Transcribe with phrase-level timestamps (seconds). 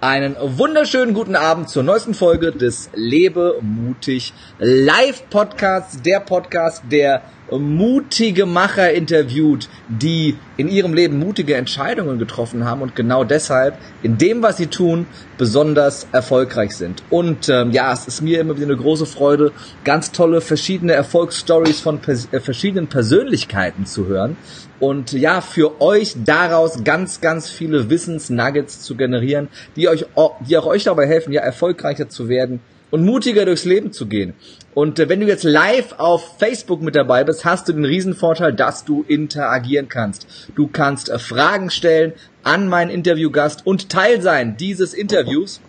[0.00, 7.22] Einen wunderschönen guten Abend zur neuesten Folge des Lebe mutig Live Podcasts, der Podcast, der
[7.50, 14.18] mutige Macher interviewt, die in ihrem Leben mutige Entscheidungen getroffen haben und genau deshalb in
[14.18, 15.06] dem, was sie tun,
[15.38, 17.02] besonders erfolgreich sind.
[17.10, 19.52] Und ähm, ja, es ist mir immer wieder eine große Freude,
[19.84, 24.36] ganz tolle verschiedene Erfolgsstories von pers äh, verschiedenen Persönlichkeiten zu hören
[24.80, 30.06] und ja, für euch daraus ganz, ganz viele Wissensnuggets zu generieren, die euch,
[30.48, 34.34] die auch euch dabei helfen, ja, erfolgreicher zu werden und mutiger durchs Leben zu gehen.
[34.78, 38.52] Und äh, wenn du jetzt live auf Facebook mit dabei bist, hast du den Riesenvorteil,
[38.52, 40.28] dass du interagieren kannst.
[40.54, 42.12] Du kannst äh, Fragen stellen
[42.44, 45.60] an meinen Interviewgast und Teil sein dieses Interviews.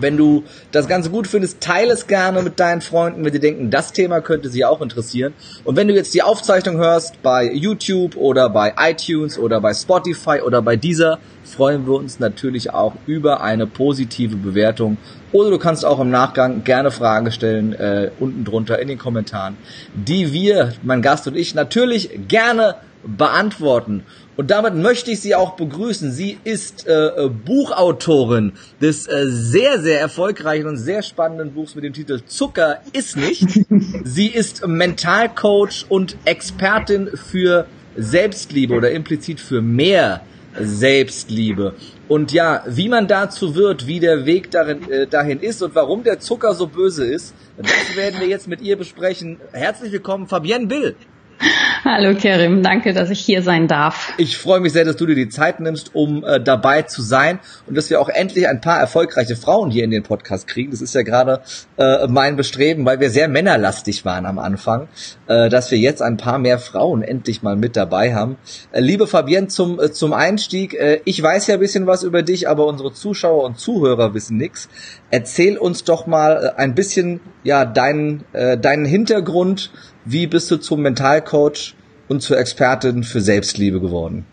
[0.00, 0.42] Wenn du
[0.72, 4.20] das Ganze gut findest, teile es gerne mit deinen Freunden, wenn sie denken, das Thema
[4.20, 5.34] könnte sie auch interessieren.
[5.62, 10.40] Und wenn du jetzt die Aufzeichnung hörst bei YouTube oder bei iTunes oder bei Spotify
[10.44, 11.20] oder bei dieser,
[11.52, 14.96] freuen wir uns natürlich auch über eine positive Bewertung.
[15.32, 19.56] Oder du kannst auch im Nachgang gerne Fragen stellen, äh, unten drunter in den Kommentaren,
[19.94, 24.04] die wir, mein Gast und ich, natürlich gerne beantworten.
[24.36, 26.10] Und damit möchte ich Sie auch begrüßen.
[26.10, 31.84] Sie ist äh, äh, Buchautorin des äh, sehr, sehr erfolgreichen und sehr spannenden Buchs mit
[31.84, 33.46] dem Titel Zucker ist nicht.
[34.04, 37.66] Sie ist Mentalcoach und Expertin für
[37.96, 40.22] Selbstliebe oder implizit für mehr
[40.58, 41.74] Selbstliebe.
[42.08, 46.02] Und ja, wie man dazu wird, wie der Weg darin, äh, dahin ist und warum
[46.02, 49.40] der Zucker so böse ist, das werden wir jetzt mit ihr besprechen.
[49.52, 50.96] Herzlich willkommen, Fabienne Bill.
[51.84, 54.12] Hallo Kerim, danke, dass ich hier sein darf.
[54.16, 57.40] Ich freue mich sehr, dass du dir die Zeit nimmst, um äh, dabei zu sein
[57.66, 60.70] und dass wir auch endlich ein paar erfolgreiche Frauen hier in den Podcast kriegen.
[60.70, 61.42] Das ist ja gerade
[61.76, 64.88] äh, mein Bestreben, weil wir sehr männerlastig waren am Anfang,
[65.26, 68.36] äh, dass wir jetzt ein paar mehr Frauen endlich mal mit dabei haben.
[68.70, 72.22] Äh, liebe Fabienne, zum, äh, zum Einstieg, äh, ich weiß ja ein bisschen was über
[72.22, 74.68] dich, aber unsere Zuschauer und Zuhörer wissen nichts.
[75.10, 79.70] Erzähl uns doch mal ein bisschen ja deinen, deinen Hintergrund,
[80.04, 81.74] wie bist du zum Mentalcoach
[82.08, 84.26] und zur Expertin für Selbstliebe geworden?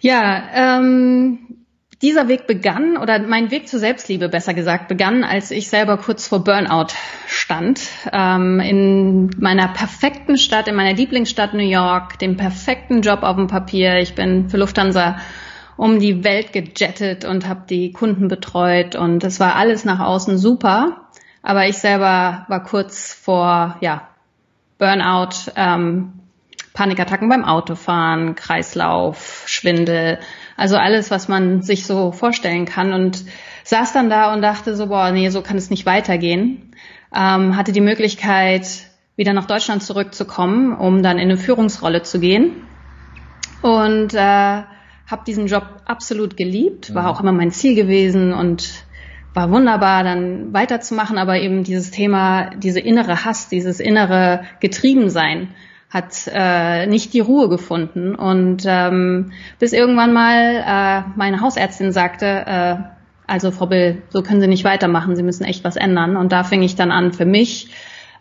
[0.00, 1.38] Ja, ähm,
[2.02, 6.28] dieser Weg begann, oder mein Weg zur Selbstliebe besser gesagt, begann, als ich selber kurz
[6.28, 6.92] vor Burnout
[7.26, 7.80] stand.
[8.12, 13.48] Ähm, in meiner perfekten Stadt, in meiner Lieblingsstadt New York, dem perfekten Job auf dem
[13.48, 13.96] Papier.
[13.96, 15.16] Ich bin für Lufthansa
[15.76, 20.38] um die Welt gejettet und habe die Kunden betreut und es war alles nach außen
[20.38, 21.08] super.
[21.42, 24.08] Aber ich selber war kurz vor, ja,
[24.78, 26.12] Burnout, ähm,
[26.72, 30.18] Panikattacken beim Autofahren, Kreislauf, Schwindel,
[30.56, 33.24] also alles, was man sich so vorstellen kann und
[33.64, 36.72] saß dann da und dachte so, boah, nee, so kann es nicht weitergehen.
[37.14, 38.66] Ähm, hatte die Möglichkeit,
[39.16, 42.52] wieder nach Deutschland zurückzukommen, um dann in eine Führungsrolle zu gehen
[43.62, 44.62] und äh,
[45.08, 47.08] habe diesen Job absolut geliebt, war mhm.
[47.08, 48.84] auch immer mein Ziel gewesen und
[49.38, 55.50] war wunderbar, dann weiterzumachen, aber eben dieses Thema, diese innere Hass, dieses innere Getriebensein
[55.90, 58.16] hat äh, nicht die Ruhe gefunden.
[58.16, 62.76] Und ähm, bis irgendwann mal äh, meine Hausärztin sagte, äh,
[63.28, 66.16] also Frau Bill, so können Sie nicht weitermachen, Sie müssen echt was ändern.
[66.16, 67.70] Und da fing ich dann an, für mich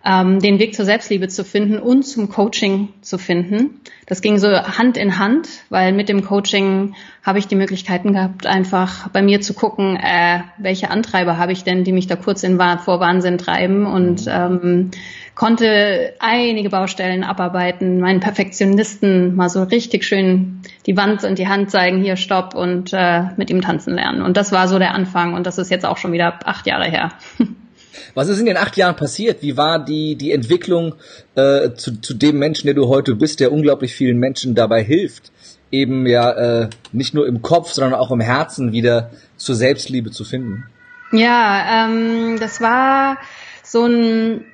[0.08, 3.82] ähm, den Weg zur Selbstliebe zu finden und zum Coaching zu finden.
[4.06, 8.48] Das ging so Hand in Hand, weil mit dem Coaching habe ich die Möglichkeiten gehabt,
[8.48, 12.44] einfach bei mir zu gucken, äh, welche Antreiber habe ich denn, die mich da kurz
[12.44, 14.32] in vor Wahnsinn treiben und mhm.
[14.32, 14.92] ähm,
[15.36, 21.70] konnte einige Baustellen abarbeiten, meinen Perfektionisten mal so richtig schön die Wand und die Hand
[21.70, 24.22] zeigen, hier stopp und äh, mit ihm tanzen lernen.
[24.22, 26.86] Und das war so der Anfang und das ist jetzt auch schon wieder acht Jahre
[26.86, 27.12] her.
[28.14, 29.42] Was ist in den acht Jahren passiert?
[29.42, 30.96] Wie war die, die Entwicklung
[31.36, 35.32] äh, zu, zu dem Menschen, der du heute bist, der unglaublich vielen Menschen dabei hilft,
[35.72, 36.32] eben ja
[36.64, 40.66] äh, nicht nur im Kopf, sondern auch im Herzen wieder zur Selbstliebe zu finden?
[41.12, 43.18] Ja, ähm, das war
[43.64, 44.46] so ein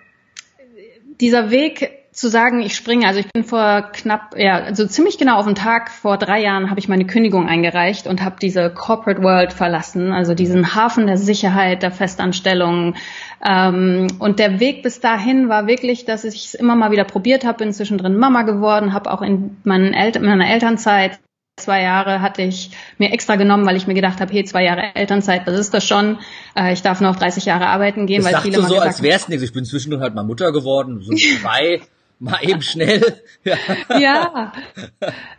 [1.20, 5.38] dieser Weg zu sagen, ich springe, also ich bin vor knapp, ja, also ziemlich genau
[5.38, 9.23] auf den Tag vor drei Jahren habe ich meine Kündigung eingereicht und habe diese Corporate
[9.23, 12.96] World verlassen, also diesen Hafen der Sicherheit, der Festanstellung.
[13.43, 17.46] Ähm, und der Weg bis dahin war wirklich, dass ich es immer mal wieder probiert
[17.46, 21.20] habe, bin zwischendrin Mama geworden, habe auch in, meinen El in meiner Elternzeit
[21.55, 24.96] zwei Jahre hatte ich mir extra genommen, weil ich mir gedacht habe, hey, zwei Jahre
[24.96, 26.17] Elternzeit, das ist das schon.
[26.55, 29.29] Äh, ich darf noch 30 Jahre arbeiten gehen, das weil viele du so, als wär's
[29.29, 29.43] nichts.
[29.43, 31.82] Ich bin zwischendurch halt mal Mutter geworden, so zwei.
[32.23, 33.22] Mal eben schnell.
[33.43, 33.58] ja.
[33.99, 34.53] ja.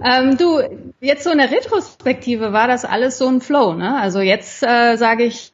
[0.04, 0.60] Ähm, du,
[1.00, 3.98] jetzt so in der Retrospektive war das alles so ein Flow, ne?
[3.98, 5.52] Also jetzt äh, sage ich,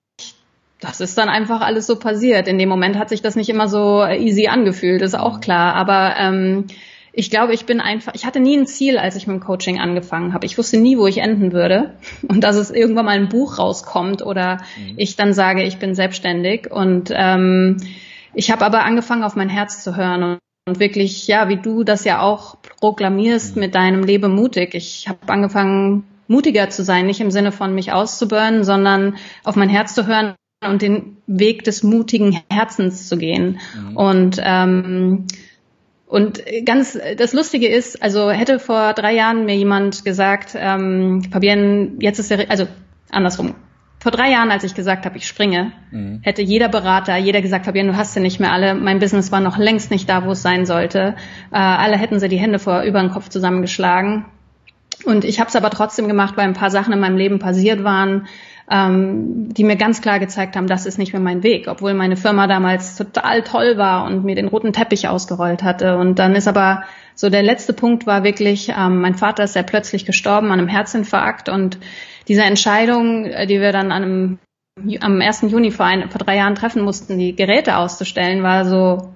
[0.81, 2.49] das ist dann einfach alles so passiert.
[2.49, 5.77] In dem Moment hat sich das nicht immer so easy angefühlt, ist auch klar.
[5.77, 6.67] Aber ähm,
[7.13, 9.79] ich glaube, ich bin einfach, ich hatte nie ein Ziel, als ich mit dem Coaching
[9.79, 10.47] angefangen habe.
[10.47, 11.95] Ich wusste nie, wo ich enden würde
[12.29, 14.95] und dass es irgendwann mal ein Buch rauskommt oder mhm.
[14.97, 16.73] ich dann sage, ich bin selbstständig.
[16.73, 17.77] Und ähm,
[18.35, 22.05] ich habe aber angefangen, auf mein Herz zu hören und, wirklich, ja, wie du das
[22.05, 23.61] ja auch proklamierst mhm.
[23.61, 24.75] mit deinem Lebe mutig.
[24.75, 29.69] Ich habe angefangen, mutiger zu sein, nicht im Sinne von mich auszuburnen, sondern auf mein
[29.69, 30.35] Herz zu hören
[30.65, 33.59] und den Weg des mutigen Herzens zu gehen.
[33.75, 33.97] Mhm.
[33.97, 35.27] Und ähm,
[36.11, 41.93] und ganz, das Lustige ist, also hätte vor drei Jahren mir jemand gesagt, ähm, Fabienne,
[42.01, 42.67] jetzt ist der, also
[43.11, 43.55] andersrum.
[44.01, 46.21] Vor drei Jahren, als ich gesagt habe, ich springe, mhm.
[46.23, 48.75] hätte jeder Berater, jeder gesagt, Fabienne, du hast sie nicht mehr alle.
[48.75, 51.17] Mein Business war noch längst nicht da, wo es sein sollte.
[51.53, 54.25] Äh, alle hätten sie die Hände vor über den Kopf zusammengeschlagen.
[55.05, 57.85] Und ich habe es aber trotzdem gemacht, weil ein paar Sachen in meinem Leben passiert
[57.85, 58.27] waren,
[58.71, 62.17] ähm, die mir ganz klar gezeigt haben, das ist nicht mehr mein Weg, obwohl meine
[62.17, 65.99] Firma damals total toll war und mir den roten Teppich ausgerollt hatte.
[65.99, 69.63] Und dann ist aber so der letzte Punkt war wirklich, ähm, mein Vater ist sehr
[69.63, 71.79] plötzlich gestorben an einem Herzinfarkt und
[72.31, 74.39] diese Entscheidung, äh, die wir dann an einem,
[75.01, 75.43] am 1.
[75.49, 79.13] Juni vor, ein, vor drei Jahren treffen mussten, die Geräte auszustellen, war so,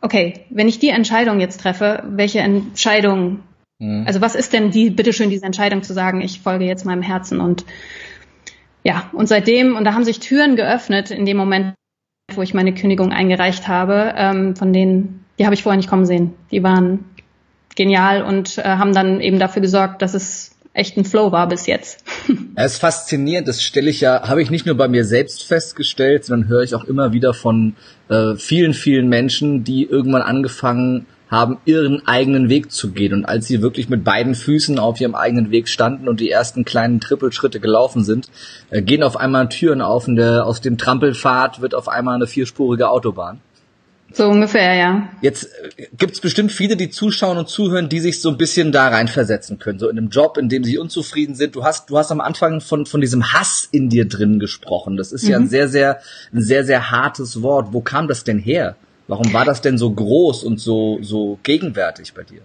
[0.00, 3.38] okay, wenn ich die Entscheidung jetzt treffe, welche Entscheidung,
[3.78, 4.02] mhm.
[4.04, 7.40] also was ist denn die, bitteschön, diese Entscheidung zu sagen, ich folge jetzt meinem Herzen
[7.40, 7.64] und
[8.82, 11.74] ja, und seitdem, und da haben sich Türen geöffnet in dem Moment,
[12.34, 16.06] wo ich meine Kündigung eingereicht habe, ähm, von denen, die habe ich vorher nicht kommen
[16.06, 16.34] sehen.
[16.50, 17.04] Die waren
[17.76, 21.66] genial und äh, haben dann eben dafür gesorgt, dass es echt ein Flow war bis
[21.66, 22.04] jetzt.
[22.54, 26.24] Es ist faszinierend, das stelle ich ja, habe ich nicht nur bei mir selbst festgestellt,
[26.24, 27.74] sondern höre ich auch immer wieder von
[28.08, 33.14] äh, vielen, vielen Menschen, die irgendwann angefangen haben, ihren eigenen Weg zu gehen.
[33.14, 36.64] Und als sie wirklich mit beiden Füßen auf ihrem eigenen Weg standen und die ersten
[36.64, 38.28] kleinen Trippelschritte gelaufen sind,
[38.70, 42.26] äh, gehen auf einmal Türen auf und der, aus dem Trampelpfad wird auf einmal eine
[42.26, 43.40] vierspurige Autobahn.
[44.12, 45.08] So ungefähr, ja.
[45.20, 45.44] Jetzt
[45.76, 49.58] äh, gibt's bestimmt viele, die zuschauen und zuhören, die sich so ein bisschen da reinversetzen
[49.58, 51.54] können, so in einem Job, in dem sie unzufrieden sind.
[51.54, 54.96] Du hast, du hast am Anfang von von diesem Hass in dir drin gesprochen.
[54.96, 55.30] Das ist mhm.
[55.30, 55.48] ja ein mhm.
[55.48, 56.00] sehr, sehr,
[56.32, 57.72] ein sehr, sehr hartes Wort.
[57.72, 58.76] Wo kam das denn her?
[59.06, 62.42] Warum war das denn so groß und so, so gegenwärtig bei dir?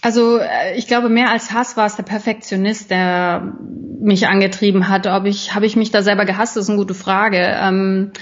[0.00, 3.52] Also äh, ich glaube, mehr als Hass war es der Perfektionist, der
[4.00, 5.06] mich angetrieben hat.
[5.06, 7.38] Ob ich, habe ich mich da selber gehasst, ist eine gute Frage.
[7.38, 8.12] Ähm,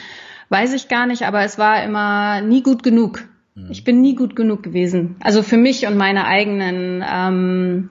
[0.48, 3.24] weiß ich gar nicht, aber es war immer nie gut genug.
[3.54, 3.70] Mhm.
[3.70, 5.16] Ich bin nie gut genug gewesen.
[5.20, 7.90] Also für mich und meine eigenen ähm,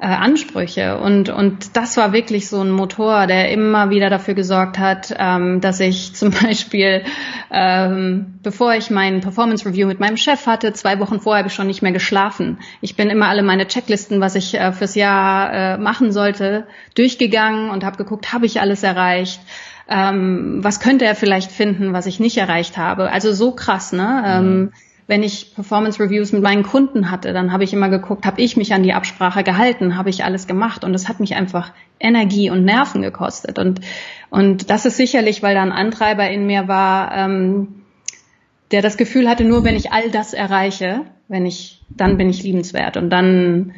[0.00, 0.98] äh, Ansprüche.
[0.98, 5.60] Und, und das war wirklich so ein Motor, der immer wieder dafür gesorgt hat, ähm,
[5.60, 7.02] dass ich zum Beispiel,
[7.50, 11.54] ähm, bevor ich mein Performance Review mit meinem Chef hatte, zwei Wochen vorher habe ich
[11.54, 12.58] schon nicht mehr geschlafen.
[12.80, 17.68] Ich bin immer alle meine Checklisten, was ich äh, fürs Jahr äh, machen sollte, durchgegangen
[17.68, 19.40] und habe geguckt, habe ich alles erreicht.
[19.90, 23.10] Ähm, was könnte er vielleicht finden, was ich nicht erreicht habe?
[23.10, 24.22] Also so krass, ne?
[24.24, 24.72] Ähm, mhm.
[25.06, 28.56] Wenn ich Performance Reviews mit meinen Kunden hatte, dann habe ich immer geguckt, habe ich
[28.56, 32.48] mich an die Absprache gehalten, habe ich alles gemacht und das hat mich einfach Energie
[32.48, 33.80] und Nerven gekostet und
[34.30, 37.82] und das ist sicherlich, weil da ein Antreiber in mir war, ähm,
[38.70, 42.44] der das Gefühl hatte, nur wenn ich all das erreiche, wenn ich, dann bin ich
[42.44, 43.72] liebenswert und dann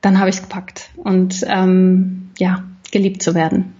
[0.00, 3.72] dann habe ich es gepackt und ähm, ja geliebt zu werden.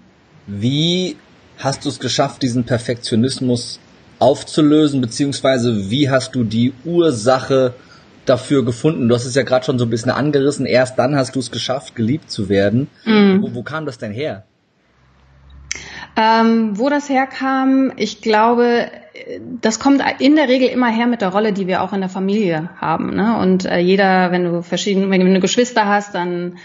[0.46, 1.16] Wie
[1.58, 3.80] hast du es geschafft, diesen Perfektionismus
[4.18, 7.74] aufzulösen, beziehungsweise wie hast du die Ursache
[8.26, 9.08] dafür gefunden?
[9.08, 10.66] Du hast es ja gerade schon so ein bisschen angerissen.
[10.66, 12.88] Erst dann hast du es geschafft, geliebt zu werden.
[13.04, 13.42] Mhm.
[13.42, 14.44] Wo, wo, kam das denn her?
[16.16, 18.86] Ähm, wo das herkam, ich glaube,
[19.60, 22.08] das kommt in der Regel immer her mit der Rolle, die wir auch in der
[22.08, 23.14] Familie haben.
[23.14, 23.36] Ne?
[23.38, 26.56] Und äh, jeder, wenn du verschiedene, wenn du Geschwister hast, dann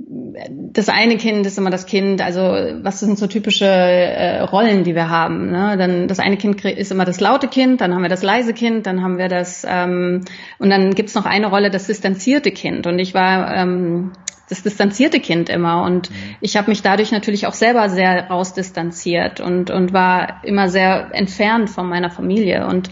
[0.00, 4.94] das eine Kind ist immer das Kind, also was sind so typische äh, Rollen, die
[4.94, 5.50] wir haben.
[5.50, 5.76] Ne?
[5.76, 8.86] Dann das eine Kind ist immer das laute Kind, dann haben wir das leise Kind,
[8.86, 10.24] dann haben wir das ähm,
[10.58, 12.86] und dann gibt's noch eine Rolle, das distanzierte Kind.
[12.86, 14.12] Und ich war ähm,
[14.48, 16.36] das distanzierte Kind immer und mhm.
[16.40, 21.70] ich habe mich dadurch natürlich auch selber sehr rausdistanziert und und war immer sehr entfernt
[21.70, 22.88] von meiner Familie und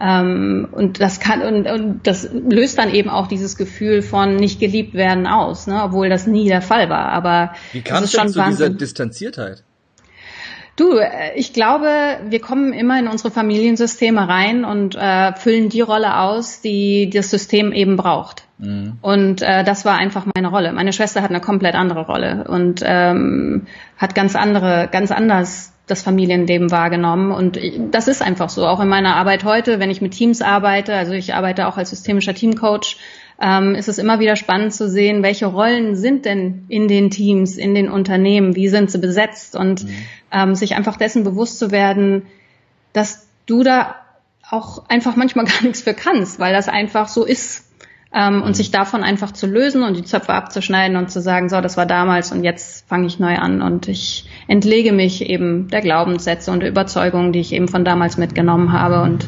[0.00, 4.58] ähm, und das kann und, und das löst dann eben auch dieses Gefühl von nicht
[4.58, 5.82] geliebt werden aus, ne?
[5.84, 7.08] obwohl das nie der Fall war.
[7.08, 8.56] Aber wie kam es denn zu Wahnsinn.
[8.56, 9.64] dieser Distanziertheit?
[10.76, 11.88] Du, äh, ich glaube,
[12.28, 17.30] wir kommen immer in unsere Familiensysteme rein und äh, füllen die Rolle aus, die das
[17.30, 18.44] System eben braucht.
[18.58, 18.98] Mhm.
[19.00, 20.72] Und äh, das war einfach meine Rolle.
[20.72, 26.02] Meine Schwester hat eine komplett andere Rolle und ähm, hat ganz andere, ganz anders das
[26.02, 27.30] Familienleben wahrgenommen.
[27.30, 27.58] Und
[27.90, 28.66] das ist einfach so.
[28.66, 31.90] Auch in meiner Arbeit heute, wenn ich mit Teams arbeite, also ich arbeite auch als
[31.90, 32.96] systemischer Teamcoach,
[33.40, 37.56] ähm, ist es immer wieder spannend zu sehen, welche Rollen sind denn in den Teams,
[37.56, 39.90] in den Unternehmen, wie sind sie besetzt und mhm.
[40.32, 42.22] ähm, sich einfach dessen bewusst zu werden,
[42.92, 43.96] dass du da
[44.50, 47.63] auch einfach manchmal gar nichts für kannst, weil das einfach so ist.
[48.14, 48.54] Ähm, und mhm.
[48.54, 51.86] sich davon einfach zu lösen und die Zöpfe abzuschneiden und zu sagen, so, das war
[51.86, 56.60] damals und jetzt fange ich neu an und ich entlege mich eben der Glaubenssätze und
[56.60, 59.26] der Überzeugungen, die ich eben von damals mitgenommen habe und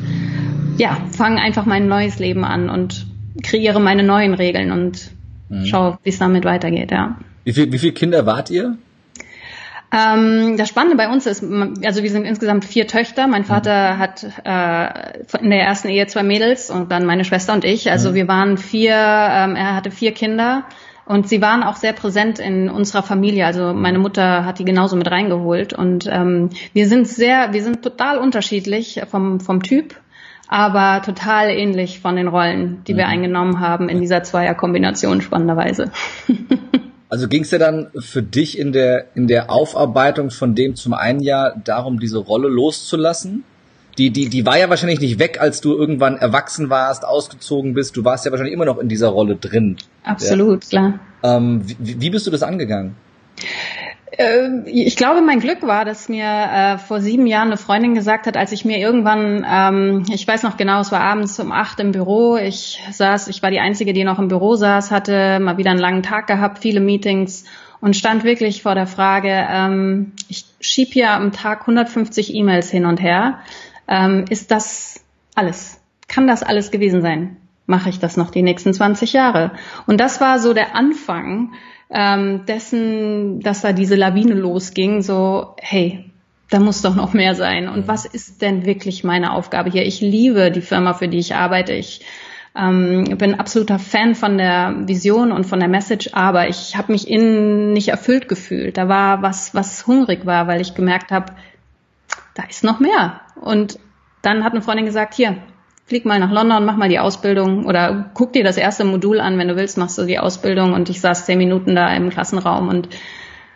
[0.78, 3.07] ja, fange einfach mein neues Leben an und
[3.43, 5.11] kreiere meine neuen Regeln und
[5.49, 5.66] mhm.
[5.66, 7.16] schaue, wie es damit weitergeht, ja.
[7.45, 8.76] Wie, viel, wie viele Kinder wart ihr?
[9.97, 13.26] Ähm, das Spannende bei uns ist, also wir sind insgesamt vier Töchter.
[13.26, 13.99] Mein Vater mhm.
[13.99, 17.91] hat äh, in der ersten Ehe zwei Mädels und dann meine Schwester und ich.
[17.91, 18.15] Also mhm.
[18.15, 20.65] wir waren vier, ähm, er hatte vier Kinder
[21.07, 23.47] und sie waren auch sehr präsent in unserer Familie.
[23.47, 27.83] Also meine Mutter hat die genauso mit reingeholt und ähm, wir sind sehr, wir sind
[27.83, 29.95] total unterschiedlich vom, vom Typ
[30.49, 33.11] aber total ähnlich von den Rollen, die wir mhm.
[33.11, 35.91] eingenommen haben in dieser Zweierkombination spannenderweise.
[37.09, 40.93] Also ging es ja dann für dich in der in der Aufarbeitung von dem zum
[40.93, 43.45] einen Jahr darum, diese Rolle loszulassen?
[43.99, 47.97] Die, die, die war ja wahrscheinlich nicht weg, als du irgendwann erwachsen warst, ausgezogen bist.
[47.97, 49.79] Du warst ja wahrscheinlich immer noch in dieser Rolle drin.
[50.05, 50.99] Absolut, ja.
[51.23, 51.37] klar.
[51.39, 52.95] Ähm, wie, wie bist du das angegangen?
[54.13, 58.27] Äh, ich glaube, mein Glück war, dass mir äh, vor sieben Jahren eine Freundin gesagt
[58.27, 61.81] hat, als ich mir irgendwann, ähm, ich weiß noch genau, es war abends um acht
[61.81, 65.59] im Büro, ich saß, ich war die Einzige, die noch im Büro saß, hatte mal
[65.59, 67.45] wieder einen langen Tag gehabt, viele Meetings
[67.81, 72.87] und stand wirklich vor der Frage, ähm, ich schieb hier am Tag 150 E-Mails hin
[72.87, 73.41] und her.
[73.89, 75.81] Ähm, ist das alles?
[76.09, 77.37] Kann das alles gewesen sein?
[77.67, 79.53] Mache ich das noch die nächsten 20 Jahre?
[79.87, 81.53] Und das war so der Anfang,
[81.90, 86.11] ähm, dessen, dass da diese Lawine losging, so, hey,
[86.50, 87.69] da muss doch noch mehr sein.
[87.69, 89.85] Und was ist denn wirklich meine Aufgabe hier?
[89.85, 91.73] Ich liebe die Firma, für die ich arbeite.
[91.73, 92.05] Ich
[92.57, 97.09] ähm, bin absoluter Fan von der Vision und von der Message, aber ich habe mich
[97.09, 98.76] innen nicht erfüllt gefühlt.
[98.76, 101.33] Da war was, was hungrig war, weil ich gemerkt habe,
[102.35, 103.21] da ist noch mehr.
[103.40, 103.78] Und
[104.23, 105.37] dann hat eine Freundin gesagt, hier,
[105.87, 109.38] flieg mal nach London, mach mal die Ausbildung oder guck dir das erste Modul an,
[109.38, 112.69] wenn du willst, machst du die Ausbildung und ich saß zehn Minuten da im Klassenraum
[112.69, 112.88] und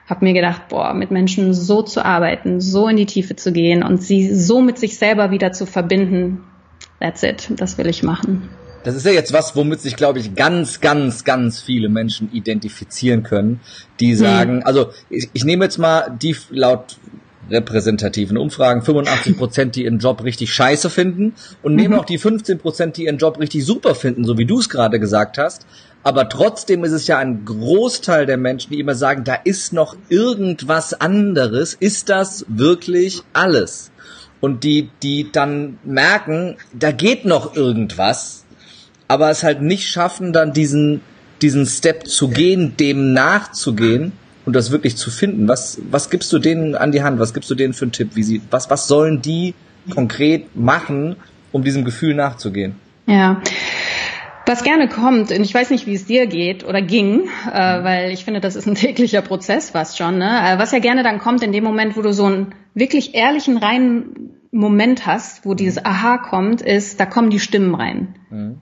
[0.06, 3.82] habe mir gedacht, boah, mit Menschen so zu arbeiten, so in die Tiefe zu gehen
[3.82, 6.44] und sie so mit sich selber wieder zu verbinden,
[7.00, 8.48] that's it, das will ich machen.
[8.84, 13.24] Das ist ja jetzt was, womit sich, glaube ich, ganz, ganz, ganz viele Menschen identifizieren
[13.24, 13.60] können,
[13.98, 14.16] die hm.
[14.16, 14.62] sagen, hm.
[14.64, 16.96] also ich, ich nehme jetzt mal die laut
[17.50, 22.00] repräsentativen Umfragen 85 Prozent, die ihren Job richtig scheiße finden und nehmen mhm.
[22.00, 25.00] auch die 15 Prozent, die ihren Job richtig super finden, so wie du es gerade
[25.00, 25.66] gesagt hast.
[26.02, 29.96] Aber trotzdem ist es ja ein Großteil der Menschen, die immer sagen, da ist noch
[30.08, 31.74] irgendwas anderes.
[31.74, 33.90] Ist das wirklich alles?
[34.40, 38.46] Und die, die dann merken, da geht noch irgendwas,
[39.08, 41.02] aber es halt nicht schaffen, dann diesen,
[41.42, 44.12] diesen Step zu gehen, dem nachzugehen
[44.46, 45.48] und das wirklich zu finden.
[45.48, 47.18] Was, was gibst du denen an die Hand?
[47.18, 48.10] Was gibst du denen für einen Tipp?
[48.14, 49.54] Wie sie, was, was sollen die
[49.90, 51.16] konkret machen,
[51.52, 52.76] um diesem Gefühl nachzugehen?
[53.06, 53.42] Ja.
[54.46, 58.10] Was gerne kommt, und ich weiß nicht, wie es dir geht oder ging, äh, weil
[58.10, 60.28] ich finde, das ist ein täglicher Prozess fast schon, ne?
[60.28, 63.58] Äh, was ja gerne dann kommt in dem Moment, wo du so einen wirklich ehrlichen,
[63.58, 68.16] reinen Moment hast, wo dieses Aha kommt, ist, da kommen die Stimmen rein.
[68.30, 68.58] Mhm.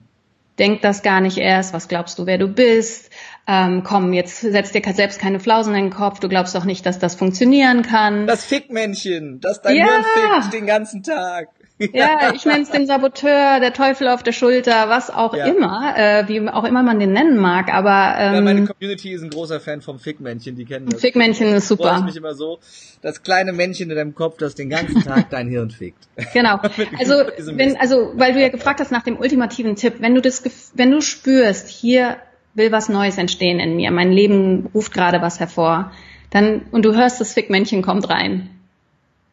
[0.59, 3.09] Denk das gar nicht erst, was glaubst du, wer du bist?
[3.51, 6.85] Ähm, komm, jetzt setz dir selbst keine Flausen in den Kopf, du glaubst doch nicht,
[6.85, 8.27] dass das funktionieren kann.
[8.27, 9.85] Das Fickmännchen, das dein ja.
[9.85, 11.49] Hirn fickt den ganzen Tag.
[11.79, 15.45] Ja, ich nenne es den Saboteur, der Teufel auf der Schulter, was auch ja.
[15.45, 17.73] immer, äh, wie auch immer man den nennen mag.
[17.73, 20.99] Aber ähm, ja, meine Community ist ein großer Fan vom Fickmännchen, die kennen das.
[20.99, 21.95] Fickmännchen ist super.
[21.99, 22.59] Ich mich immer so,
[23.01, 26.07] das kleine Männchen in deinem Kopf, das den ganzen Tag dein Hirn fickt.
[26.33, 26.59] Genau.
[26.99, 27.13] Also
[27.55, 30.91] wenn, also weil du ja gefragt hast nach dem ultimativen Tipp, wenn du das, wenn
[30.91, 32.17] du spürst, hier
[32.59, 35.91] will was Neues entstehen in mir, mein Leben ruft gerade was hervor,
[36.29, 38.49] dann, und du hörst, das Fickmännchen kommt rein.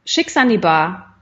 [0.06, 1.14] Schick's an die Bar.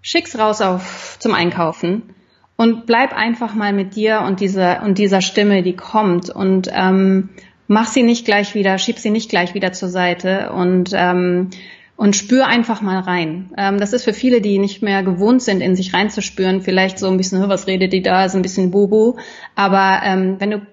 [0.00, 2.14] Schick's raus auf, zum Einkaufen.
[2.56, 7.28] Und bleib einfach mal mit dir und dieser, und dieser Stimme, die kommt und, ähm,
[7.70, 11.50] mach sie nicht gleich wieder, schieb sie nicht gleich wieder zur Seite und, ähm,
[11.96, 13.52] und spür einfach mal rein.
[13.56, 17.08] Ähm, das ist für viele, die nicht mehr gewohnt sind, in sich reinzuspüren, vielleicht so
[17.08, 19.18] ein bisschen, was redet die da, ist ein bisschen Bubu.
[19.54, 20.66] Aber ähm, wenn du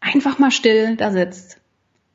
[0.00, 1.60] einfach mal still da sitzt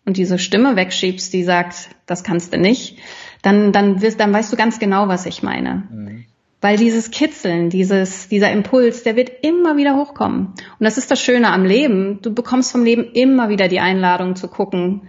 [0.05, 2.97] und diese Stimme wegschiebst, die sagt, das kannst du nicht,
[3.41, 5.83] dann, dann, wirst, dann weißt du ganz genau, was ich meine.
[5.91, 6.25] Mhm.
[6.61, 10.47] Weil dieses Kitzeln, dieses, dieser Impuls, der wird immer wieder hochkommen.
[10.47, 12.21] Und das ist das Schöne am Leben.
[12.21, 15.01] Du bekommst vom Leben immer wieder die Einladung zu gucken,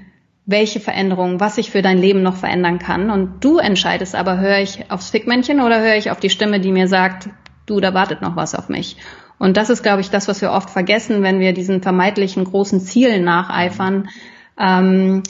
[0.44, 3.10] welche Veränderungen, was ich für dein Leben noch verändern kann.
[3.10, 6.72] Und du entscheidest aber, höre ich aufs Fickmännchen oder höre ich auf die Stimme, die
[6.72, 7.30] mir sagt,
[7.66, 8.96] du, da wartet noch was auf mich.
[9.38, 12.80] Und das ist, glaube ich, das, was wir oft vergessen, wenn wir diesen vermeintlichen großen
[12.80, 14.08] Zielen nacheifern.
[14.58, 15.22] Ähm,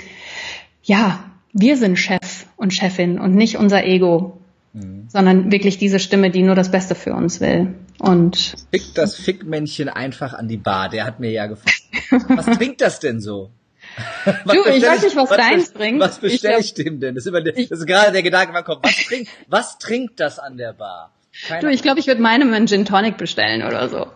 [0.82, 4.38] ja, wir sind Chef und Chefin und nicht unser Ego.
[4.76, 5.08] mhm.
[5.08, 7.75] sondern wirklich diese Stimme, die nur das Beste für uns will.
[7.98, 12.25] Und Fick das Fickmännchen einfach an die Bar, der hat mir ja gefallen.
[12.28, 13.50] Was trinkt das denn so?
[14.44, 16.00] du, ich weiß nicht, was, was deins bringt.
[16.00, 17.14] Was bestelle ich, ich dem denn?
[17.14, 18.84] Das ist, immer das ist gerade der Gedanke, wann kommt.
[18.84, 21.12] Was trinkt, was trinkt das an der Bar?
[21.49, 24.07] Keine du, ich glaube, ich würde meinem einen Gin Tonic bestellen oder so.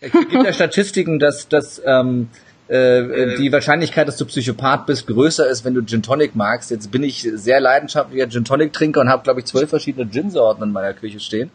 [0.00, 2.28] es gibt ja Statistiken, dass, dass ähm,
[2.66, 6.70] äh, äh, die Wahrscheinlichkeit, dass du Psychopath bist, größer ist, wenn du Gin Tonic magst.
[6.70, 10.62] Jetzt bin ich sehr leidenschaftlicher Gin Tonic Trinker und habe, glaube ich, zwölf verschiedene Gin-Sorten
[10.62, 11.50] in meiner Küche stehen.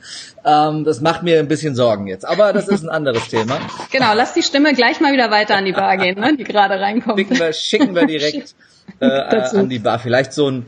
[0.46, 3.60] Ähm, das macht mir ein bisschen Sorgen jetzt, aber das ist ein anderes Thema.
[3.92, 6.80] Genau, lass die Stimme gleich mal wieder weiter an die Bar gehen, ne, die gerade
[6.80, 7.18] reinkommt.
[7.18, 8.54] Schicken wir, schicken wir direkt
[9.00, 9.98] äh, an die Bar.
[9.98, 10.68] Vielleicht so ein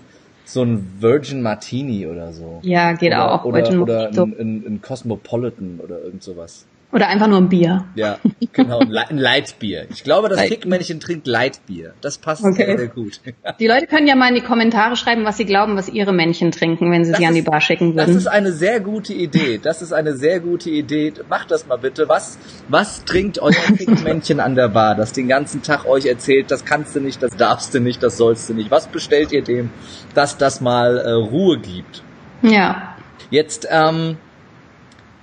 [0.54, 2.60] so ein Virgin Martini oder so.
[2.64, 3.46] Ja, geht oder, auch.
[3.46, 6.66] Oder, oder ein, ein, ein Cosmopolitan oder irgend sowas.
[6.94, 7.86] Oder einfach nur ein Bier.
[7.96, 8.18] Ja,
[8.52, 9.88] genau, ein Leitbier.
[9.90, 11.94] Ich glaube, das Fickmännchen trinkt Leitbier.
[12.02, 12.66] Das passt okay.
[12.66, 13.22] sehr, sehr gut.
[13.60, 16.52] Die Leute können ja mal in die Kommentare schreiben, was sie glauben, was ihre Männchen
[16.52, 18.08] trinken, wenn sie das sie ist, an die Bar schicken würden.
[18.08, 19.60] Das ist eine sehr gute Idee.
[19.62, 21.14] Das ist eine sehr gute Idee.
[21.30, 22.10] Macht das mal bitte.
[22.10, 26.66] Was, was trinkt euer Fickmännchen an der Bar, das den ganzen Tag euch erzählt, das
[26.66, 28.70] kannst du nicht, das darfst du nicht, das sollst du nicht.
[28.70, 29.70] Was bestellt ihr dem,
[30.14, 32.04] dass das mal äh, Ruhe gibt?
[32.42, 32.96] Ja.
[33.30, 34.18] Jetzt, ähm,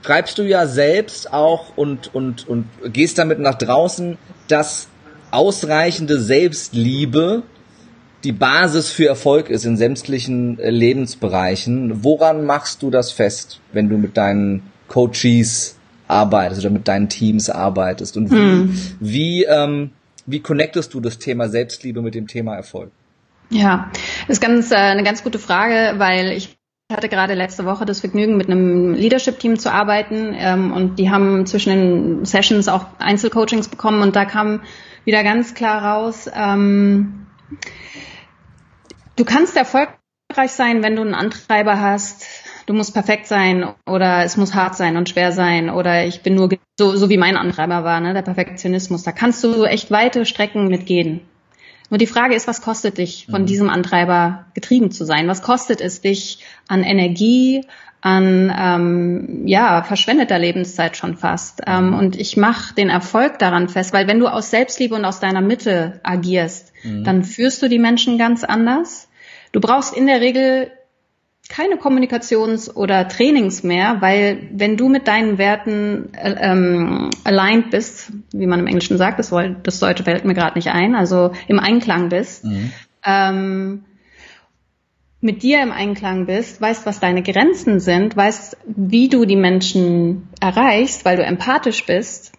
[0.02, 4.88] schreibst du ja selbst auch und, und, und gehst damit nach draußen, dass
[5.30, 7.42] ausreichende Selbstliebe
[8.24, 12.02] die Basis für Erfolg ist in sämtlichen äh, Lebensbereichen.
[12.02, 15.76] Woran machst du das fest, wenn du mit deinen Coaches
[16.08, 18.16] arbeitest oder mit deinen Teams arbeitest?
[18.16, 18.76] Und wie, hm.
[19.00, 19.90] wie, ähm,
[20.26, 22.90] wie connectest du das Thema Selbstliebe mit dem Thema Erfolg?
[23.50, 23.90] Ja,
[24.26, 26.57] das ist ganz, äh, eine ganz gute Frage, weil ich
[26.90, 31.10] ich hatte gerade letzte Woche das Vergnügen, mit einem Leadership-Team zu arbeiten ähm, und die
[31.10, 34.62] haben zwischen den Sessions auch Einzelcoachings bekommen und da kam
[35.04, 37.26] wieder ganz klar raus, ähm,
[39.16, 42.24] du kannst erfolgreich sein, wenn du einen Antreiber hast,
[42.64, 46.36] du musst perfekt sein oder es muss hart sein und schwer sein oder ich bin
[46.36, 49.02] nur so, so wie mein Antreiber war, ne, der Perfektionismus.
[49.02, 51.20] Da kannst du echt weite Strecken mitgehen.
[51.90, 53.46] Nur die Frage ist, was kostet dich, von mhm.
[53.46, 55.28] diesem Antreiber getrieben zu sein?
[55.28, 57.64] Was kostet es dich an Energie,
[58.00, 61.62] an ähm, ja verschwendeter Lebenszeit schon fast?
[61.66, 65.20] Ähm, und ich mache den Erfolg daran fest, weil wenn du aus Selbstliebe und aus
[65.20, 67.04] deiner Mitte agierst, mhm.
[67.04, 69.08] dann führst du die Menschen ganz anders.
[69.52, 70.70] Du brauchst in der Regel
[71.48, 78.12] keine Kommunikations- oder Trainings mehr, weil wenn du mit deinen Werten äh, ähm, aligned bist,
[78.32, 81.58] wie man im Englischen sagt, das, das Deutsche fällt mir gerade nicht ein, also im
[81.58, 82.72] Einklang bist, mhm.
[83.04, 83.84] ähm,
[85.20, 90.28] mit dir im Einklang bist, weißt, was deine Grenzen sind, weißt, wie du die Menschen
[90.40, 92.32] erreichst, weil du empathisch bist,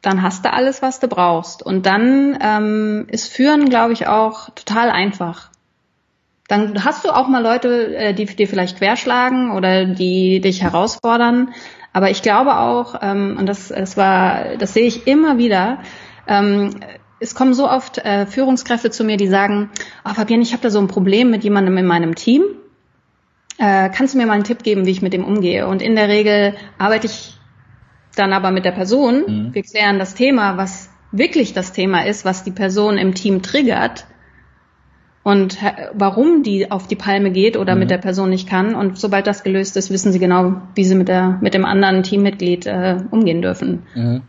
[0.00, 1.62] dann hast du alles, was du brauchst.
[1.62, 5.51] Und dann ähm, ist Führen, glaube ich, auch total einfach
[6.52, 11.54] dann hast du auch mal Leute, äh, die dir vielleicht querschlagen oder die dich herausfordern.
[11.94, 15.78] Aber ich glaube auch, ähm, und das, das war, das sehe ich immer wieder,
[16.26, 16.74] ähm,
[17.20, 19.70] es kommen so oft äh, Führungskräfte zu mir, die sagen,
[20.04, 22.42] oh, Fabienne, ich habe da so ein Problem mit jemandem in meinem Team.
[23.56, 25.66] Äh, kannst du mir mal einen Tipp geben, wie ich mit dem umgehe?
[25.66, 27.38] Und in der Regel arbeite ich
[28.14, 29.24] dann aber mit der Person.
[29.26, 29.54] Mhm.
[29.54, 34.04] Wir klären das Thema, was wirklich das Thema ist, was die Person im Team triggert
[35.22, 35.58] und
[35.92, 37.80] warum die auf die Palme geht oder mhm.
[37.80, 38.74] mit der Person nicht kann.
[38.74, 42.02] Und sobald das gelöst ist, wissen sie genau, wie sie mit der mit dem anderen
[42.02, 43.84] Teammitglied äh, umgehen dürfen.
[43.94, 44.22] Mhm.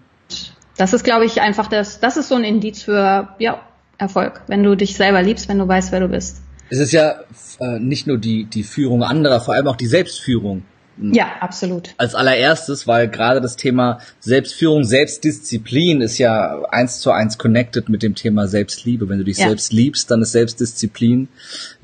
[0.77, 1.99] Das ist, glaube ich, einfach das.
[1.99, 3.59] Das ist so ein Indiz für ja
[3.97, 6.41] Erfolg, wenn du dich selber liebst, wenn du weißt, wer du bist.
[6.69, 7.15] Es ist ja
[7.59, 10.63] äh, nicht nur die die Führung anderer, vor allem auch die Selbstführung
[10.97, 11.93] ja, absolut.
[11.97, 18.03] Als allererstes, weil gerade das Thema Selbstführung, Selbstdisziplin ist ja eins zu eins connected mit
[18.03, 19.09] dem Thema Selbstliebe.
[19.09, 19.47] Wenn du dich ja.
[19.47, 21.29] selbst liebst, dann ist Selbstdisziplin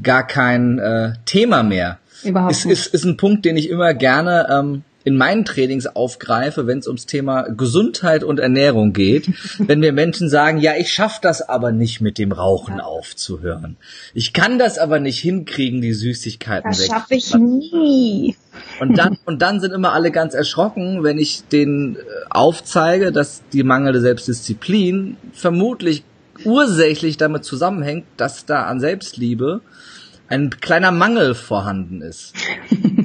[0.02, 2.00] gar kein äh, Thema mehr.
[2.24, 2.80] Überhaupt ist, nicht.
[2.80, 6.88] Ist, ist ein Punkt, den ich immer gerne ähm, in meinen Trainings aufgreife, wenn es
[6.88, 11.72] ums Thema Gesundheit und Ernährung geht, wenn mir Menschen sagen, ja, ich schaffe das aber
[11.72, 12.84] nicht mit dem Rauchen ja.
[12.84, 13.78] aufzuhören.
[14.14, 16.90] Ich kann das aber nicht hinkriegen, die Süßigkeiten das weg.
[16.90, 18.36] Das schaffe ich nie.
[18.80, 23.42] Und dann, und dann sind immer alle ganz erschrocken, wenn ich denen äh, aufzeige, dass
[23.54, 26.04] die mangelnde Selbstdisziplin vermutlich
[26.44, 29.62] ursächlich damit zusammenhängt, dass da an Selbstliebe
[30.28, 32.34] ein kleiner Mangel vorhanden ist.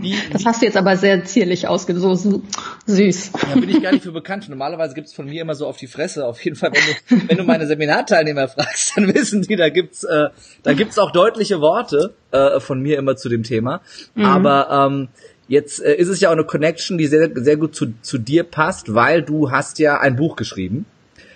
[0.05, 2.43] Wie, das hast du jetzt aber sehr zierlich ausgedrückt, so
[2.87, 3.33] süß.
[3.33, 4.49] Da bin ich gar nicht für bekannt.
[4.49, 6.27] Normalerweise gibt's von mir immer so auf die Fresse.
[6.27, 10.05] Auf jeden Fall, wenn du, wenn du meine Seminarteilnehmer fragst, dann wissen die, da gibt's,
[10.05, 10.29] äh,
[10.63, 13.81] da gibt's auch deutliche Worte äh, von mir immer zu dem Thema.
[14.15, 14.25] Mhm.
[14.25, 15.09] Aber ähm,
[15.49, 18.45] jetzt äh, ist es ja auch eine Connection, die sehr, sehr gut zu, zu dir
[18.45, 20.87] passt, weil du hast ja ein Buch geschrieben.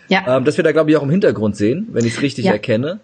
[0.09, 0.37] Ja.
[0.37, 2.53] Ähm, das wir da, glaube ich, auch im Hintergrund sehen, wenn ich es richtig ja.
[2.53, 3.01] erkenne.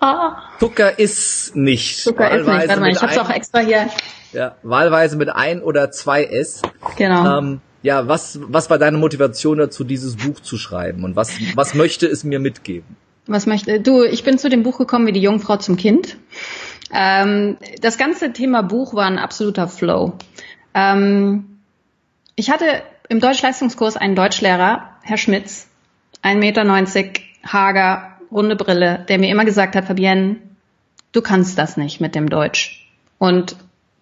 [0.00, 0.36] Ah.
[0.58, 1.98] Zucker ist nicht.
[2.02, 2.68] Zucker ist nicht.
[2.68, 3.88] Warte mal, ich hab's auch extra hier.
[4.32, 6.62] Ja, wahlweise mit ein oder zwei S.
[6.96, 7.38] Genau.
[7.38, 11.04] Ähm, ja, was, was war deine Motivation dazu, dieses Buch zu schreiben?
[11.04, 12.96] Und was, was möchte es mir mitgeben?
[13.26, 16.16] Was möchte, du, ich bin zu dem Buch gekommen wie die Jungfrau zum Kind.
[16.92, 20.14] Ähm, das ganze Thema Buch war ein absoluter Flow.
[20.74, 21.58] Ähm,
[22.36, 25.68] ich hatte im Deutschleistungskurs einen Deutschlehrer, Herr Schmitz,
[26.22, 26.64] 1,90 Meter,
[27.44, 30.36] hager, runde Brille, der mir immer gesagt hat, Fabienne,
[31.12, 32.88] du kannst das nicht mit dem Deutsch.
[33.18, 33.56] Und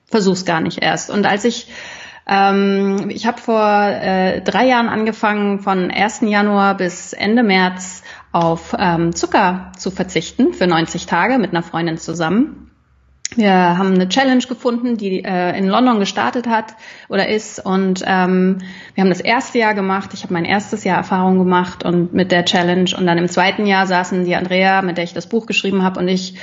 [0.06, 1.10] versuch's gar nicht erst.
[1.10, 1.68] Und als ich
[2.26, 6.20] ähm, ich habe vor äh, drei Jahren angefangen, von 1.
[6.22, 11.98] Januar bis Ende März auf ähm, Zucker zu verzichten für 90 Tage mit einer Freundin
[11.98, 12.69] zusammen.
[13.36, 16.74] Wir haben eine Challenge gefunden, die äh, in London gestartet hat
[17.08, 17.64] oder ist.
[17.64, 18.58] Und ähm,
[18.94, 20.10] wir haben das erste Jahr gemacht.
[20.14, 22.90] Ich habe mein erstes Jahr Erfahrung gemacht und mit der Challenge.
[22.96, 26.00] Und dann im zweiten Jahr saßen die Andrea, mit der ich das Buch geschrieben habe,
[26.00, 26.38] und ich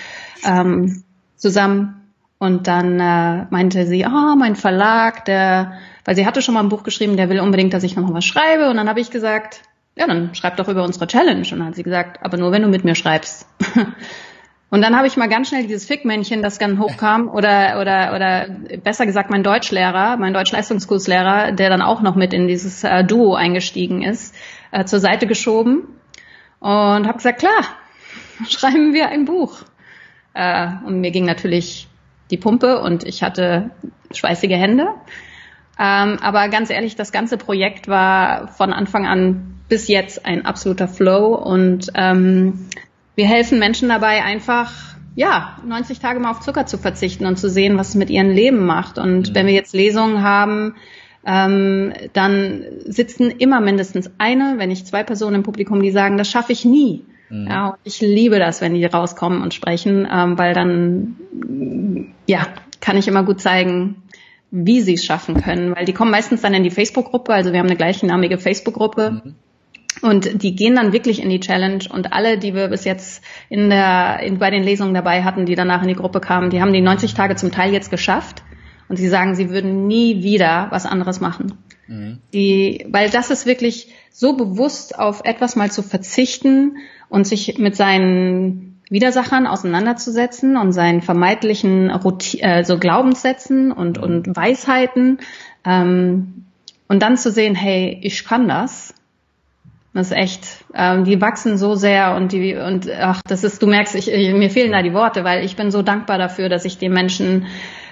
[0.46, 1.04] ähm,
[1.36, 2.14] zusammen.
[2.40, 5.74] Und dann äh, meinte sie, ah, oh, mein Verlag, der,
[6.06, 8.24] weil sie hatte schon mal ein Buch geschrieben, der will unbedingt, dass ich noch was
[8.24, 8.70] schreibe.
[8.70, 9.62] Und dann habe ich gesagt,
[9.96, 11.48] ja, dann schreib doch über unsere Challenge.
[11.52, 13.46] Und dann hat sie gesagt, aber nur wenn du mit mir schreibst.
[14.70, 18.48] Und dann habe ich mal ganz schnell dieses Fickmännchen, das dann hochkam, oder, oder, oder
[18.84, 23.36] besser gesagt mein Deutschlehrer, mein Deutschleistungskurslehrer, der dann auch noch mit in dieses äh, Duo
[23.36, 24.36] eingestiegen ist,
[24.72, 25.88] äh, zur Seite geschoben
[26.60, 26.70] und
[27.08, 27.64] habe gesagt, klar,
[28.50, 29.62] schreiben wir ein Buch.
[30.34, 31.88] Äh, und mir ging natürlich
[32.30, 33.70] die Pumpe und ich hatte
[34.12, 34.88] schweißige Hände.
[35.80, 40.88] Ähm, aber ganz ehrlich, das ganze Projekt war von Anfang an bis jetzt ein absoluter
[40.88, 42.68] Flow und ähm,
[43.18, 44.72] wir helfen Menschen dabei einfach,
[45.16, 48.30] ja, 90 Tage mal auf Zucker zu verzichten und zu sehen, was es mit ihrem
[48.30, 49.00] Leben macht.
[49.00, 49.36] Und mhm.
[49.36, 50.76] wenn wir jetzt Lesungen haben,
[51.26, 56.30] ähm, dann sitzen immer mindestens eine, wenn nicht zwei Personen im Publikum, die sagen, das
[56.30, 57.06] schaffe ich nie.
[57.30, 57.48] Mhm.
[57.48, 61.16] Ja, ich liebe das, wenn die rauskommen und sprechen, ähm, weil dann,
[62.28, 62.48] ja,
[62.82, 64.04] kann ich immer gut zeigen,
[64.52, 67.60] wie sie es schaffen können, weil die kommen meistens dann in die Facebook-Gruppe, also wir
[67.60, 69.22] haben eine gleichnamige Facebook-Gruppe.
[69.24, 69.36] Mhm.
[70.02, 73.70] Und die gehen dann wirklich in die Challenge und alle, die wir bis jetzt in
[73.70, 76.74] der, in, bei den Lesungen dabei hatten, die danach in die Gruppe kamen, die haben
[76.74, 78.44] die 90 Tage zum Teil jetzt geschafft
[78.90, 81.54] und sie sagen, sie würden nie wieder was anderes machen.
[81.88, 82.20] Mhm.
[82.34, 86.78] Die, weil das ist wirklich so bewusst auf etwas mal zu verzichten
[87.10, 94.04] und sich mit seinen Widersachern auseinanderzusetzen und seinen vermeintlichen Routine, äh, so Glaubenssätzen und, mhm.
[94.04, 95.20] und Weisheiten
[95.66, 96.46] ähm,
[96.88, 98.94] und dann zu sehen, hey, ich kann das
[99.98, 103.66] das ist echt, ähm, die wachsen so sehr und die und ach, das ist, du
[103.66, 106.66] merkst, ich, ich, mir fehlen da die Worte, weil ich bin so dankbar dafür, dass
[106.66, 107.48] ich den Menschen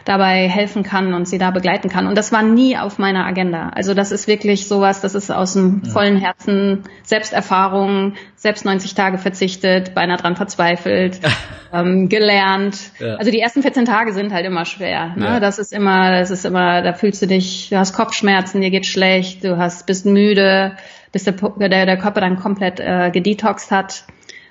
[0.05, 2.05] dabei helfen kann und sie da begleiten kann.
[2.05, 3.69] Und das war nie auf meiner Agenda.
[3.73, 9.17] Also das ist wirklich sowas, das ist aus dem vollen Herzen, Selbsterfahrung, selbst 90 Tage
[9.17, 11.21] verzichtet, beinahe dran verzweifelt,
[11.73, 12.77] ähm, gelernt.
[12.99, 13.15] Ja.
[13.15, 15.15] Also die ersten 14 Tage sind halt immer schwer.
[15.15, 15.25] Ne?
[15.25, 15.39] Ja.
[15.39, 18.85] Das ist immer, das ist immer, da fühlst du dich, du hast Kopfschmerzen, dir geht
[18.85, 20.77] schlecht, du hast, bist müde
[21.15, 24.03] bis der, der, der Körper dann komplett äh, gedetoxt hat.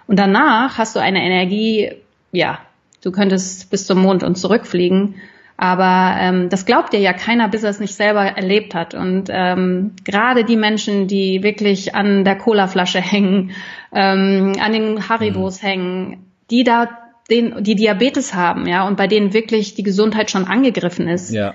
[0.07, 1.93] Und danach hast du eine Energie,
[2.33, 2.59] ja,
[3.03, 5.17] du könntest bis zum Mond und zurückfliegen.
[5.59, 8.95] Aber ähm, das glaubt dir ja keiner, bis er es nicht selber erlebt hat.
[8.95, 13.51] Und ähm, gerade die Menschen, die wirklich an der Colaflasche hängen,
[13.93, 15.67] ähm, an den Haribos mhm.
[15.67, 16.89] hängen, die da
[17.29, 21.53] den, die Diabetes haben, ja, und bei denen wirklich die Gesundheit schon angegriffen ist, ja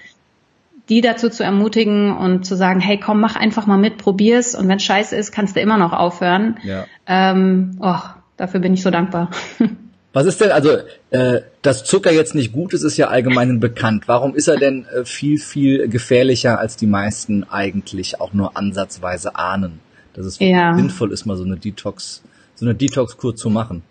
[0.89, 4.67] die dazu zu ermutigen und zu sagen, hey, komm, mach einfach mal mit, probier's und
[4.67, 6.57] wenn scheiße ist, kannst du immer noch aufhören.
[6.63, 6.85] Ja.
[7.05, 7.99] Ähm, oh,
[8.37, 9.29] dafür bin ich so dankbar.
[10.11, 10.77] Was ist denn, also,
[11.11, 14.07] äh, dass Zucker jetzt nicht gut ist, ist ja allgemein bekannt.
[14.07, 19.35] Warum ist er denn äh, viel, viel gefährlicher, als die meisten eigentlich auch nur ansatzweise
[19.35, 19.79] ahnen?
[20.13, 20.73] Dass es ja.
[20.73, 22.23] sinnvoll ist, mal so eine Detox,
[22.55, 23.83] so eine Detox-Kur zu machen.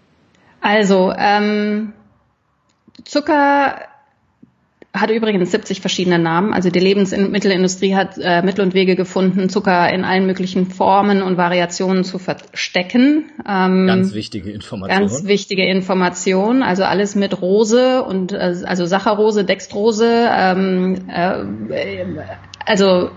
[0.61, 1.92] Also, ähm,
[3.04, 3.78] Zucker
[5.00, 6.52] hat übrigens 70 verschiedene Namen.
[6.52, 11.37] Also die Lebensmittelindustrie hat äh, Mittel und Wege gefunden, Zucker in allen möglichen Formen und
[11.37, 13.30] Variationen zu verstecken.
[13.48, 14.98] Ähm, ganz wichtige Information.
[14.98, 16.62] Ganz wichtige Information.
[16.62, 20.28] Also alles mit Rose und äh, also Saccharose, Dextrose.
[20.30, 22.04] Ähm, äh,
[22.64, 23.11] also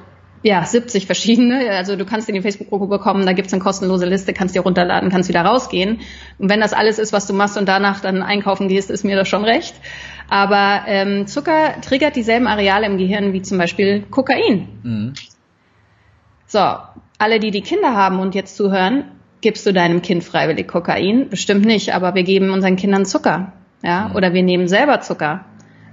[0.43, 1.69] ja, 70 verschiedene.
[1.71, 5.09] Also du kannst in die Facebook-Gruppe bekommen, da gibt's eine kostenlose Liste, kannst dir runterladen,
[5.09, 5.99] kannst wieder rausgehen.
[6.39, 9.15] Und wenn das alles ist, was du machst und danach dann einkaufen gehst, ist mir
[9.15, 9.75] das schon recht.
[10.29, 14.67] Aber ähm, Zucker triggert dieselben Areale im Gehirn wie zum Beispiel Kokain.
[14.81, 15.13] Mhm.
[16.47, 16.59] So,
[17.17, 19.05] alle, die die Kinder haben und jetzt zuhören,
[19.41, 21.29] gibst du deinem Kind freiwillig Kokain?
[21.29, 23.53] Bestimmt nicht, aber wir geben unseren Kindern Zucker.
[23.83, 24.15] Ja, mhm.
[24.15, 25.45] oder wir nehmen selber Zucker.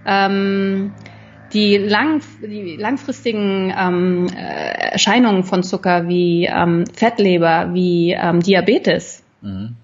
[0.07, 0.93] Ähm,
[1.53, 9.23] die, lang, die langfristigen ähm, äh, Erscheinungen von Zucker wie ähm, Fettleber, wie ähm, Diabetes,
[9.41, 9.77] mhm.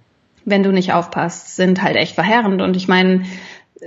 [0.45, 2.61] wenn du nicht aufpasst, sind halt echt verheerend.
[2.61, 3.25] Und ich meine,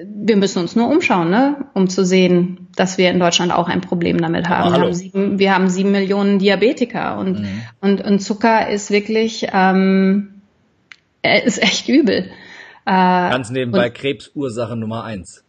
[0.04, 3.82] wir müssen uns nur umschauen, ne, um zu sehen, dass wir in Deutschland auch ein
[3.82, 4.74] Problem damit haben.
[4.74, 7.62] Wir haben, sieben, wir haben sieben Millionen Diabetiker und, mhm.
[7.82, 10.42] und, und Zucker ist wirklich, ähm,
[11.22, 12.30] ist echt übel.
[12.86, 15.44] Äh, Ganz nebenbei Krebsursache Nummer eins.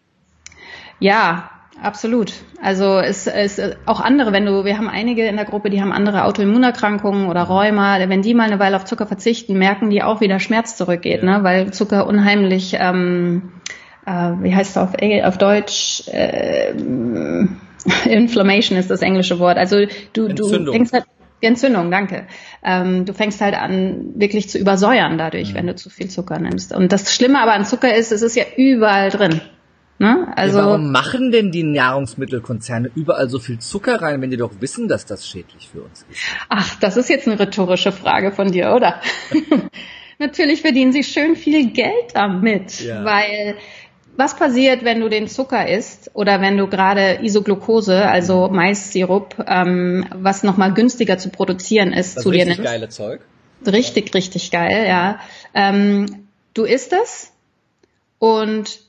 [0.98, 1.50] Ja,
[1.82, 2.32] absolut.
[2.62, 5.92] Also es ist auch andere, wenn du, wir haben einige in der Gruppe, die haben
[5.92, 10.20] andere Autoimmunerkrankungen oder Rheuma, wenn die mal eine Weile auf Zucker verzichten, merken die auch,
[10.20, 11.38] wie der Schmerz zurückgeht, ja.
[11.38, 11.44] ne?
[11.44, 13.52] weil Zucker unheimlich, ähm,
[14.06, 16.72] äh, wie heißt es auf, auf Deutsch, äh,
[18.08, 19.56] Inflammation ist das englische Wort.
[19.56, 20.64] Also du, Entzündung.
[20.66, 21.04] du denkst halt,
[21.40, 22.26] Entzündung, danke.
[22.64, 25.54] Ähm, du fängst halt an, wirklich zu übersäuern dadurch, mhm.
[25.54, 26.74] wenn du zu viel Zucker nimmst.
[26.74, 29.40] Und das Schlimme aber an Zucker ist, es ist ja überall drin.
[29.98, 30.32] Ne?
[30.36, 34.52] Also, ja, warum machen denn die Nahrungsmittelkonzerne überall so viel Zucker rein, wenn die doch
[34.60, 36.20] wissen, dass das schädlich für uns ist?
[36.48, 39.00] Ach, das ist jetzt eine rhetorische Frage von dir, oder?
[40.20, 43.04] Natürlich verdienen sie schön viel Geld damit, ja.
[43.04, 43.56] weil
[44.16, 50.06] was passiert, wenn du den Zucker isst oder wenn du gerade Isoglucose, also Maissirup, ähm,
[50.12, 52.58] was nochmal günstiger zu produzieren ist, das zu dir nimmst?
[52.58, 53.20] Richtig geile Zeug.
[53.64, 55.20] Richtig, richtig geil, ja.
[55.54, 57.32] Ähm, du isst es
[58.18, 58.80] und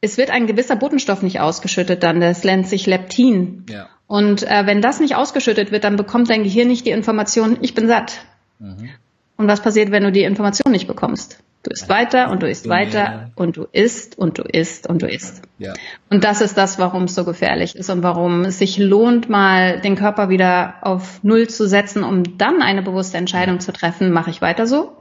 [0.00, 3.64] es wird ein gewisser Botenstoff nicht ausgeschüttet dann, das nennt sich Leptin.
[3.68, 3.88] Ja.
[4.06, 7.74] Und äh, wenn das nicht ausgeschüttet wird, dann bekommt dein Gehirn nicht die Information, ich
[7.74, 8.24] bin satt.
[8.58, 8.90] Mhm.
[9.36, 11.38] Und was passiert, wenn du die Information nicht bekommst?
[11.62, 15.06] Du isst weiter und du isst weiter und du isst und du isst und du
[15.06, 15.42] isst.
[15.58, 15.74] Ja.
[16.08, 19.80] Und das ist das, warum es so gefährlich ist und warum es sich lohnt, mal
[19.80, 24.30] den Körper wieder auf Null zu setzen, um dann eine bewusste Entscheidung zu treffen, mache
[24.30, 24.96] ich weiter so?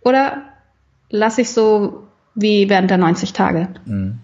[0.00, 0.44] Oder
[1.10, 2.07] lasse ich so
[2.38, 3.68] wie während der 90 Tage.
[3.84, 4.18] Mhm.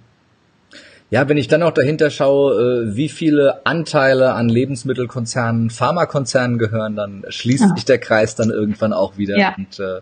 [1.10, 2.54] Ja, wenn ich dann auch dahinter schaue,
[2.90, 7.74] äh, wie viele Anteile an Lebensmittelkonzernen, Pharmakonzernen gehören, dann schließt ja.
[7.74, 9.38] sich der Kreis dann irgendwann auch wieder.
[9.38, 9.54] Ja.
[9.56, 10.00] Und äh,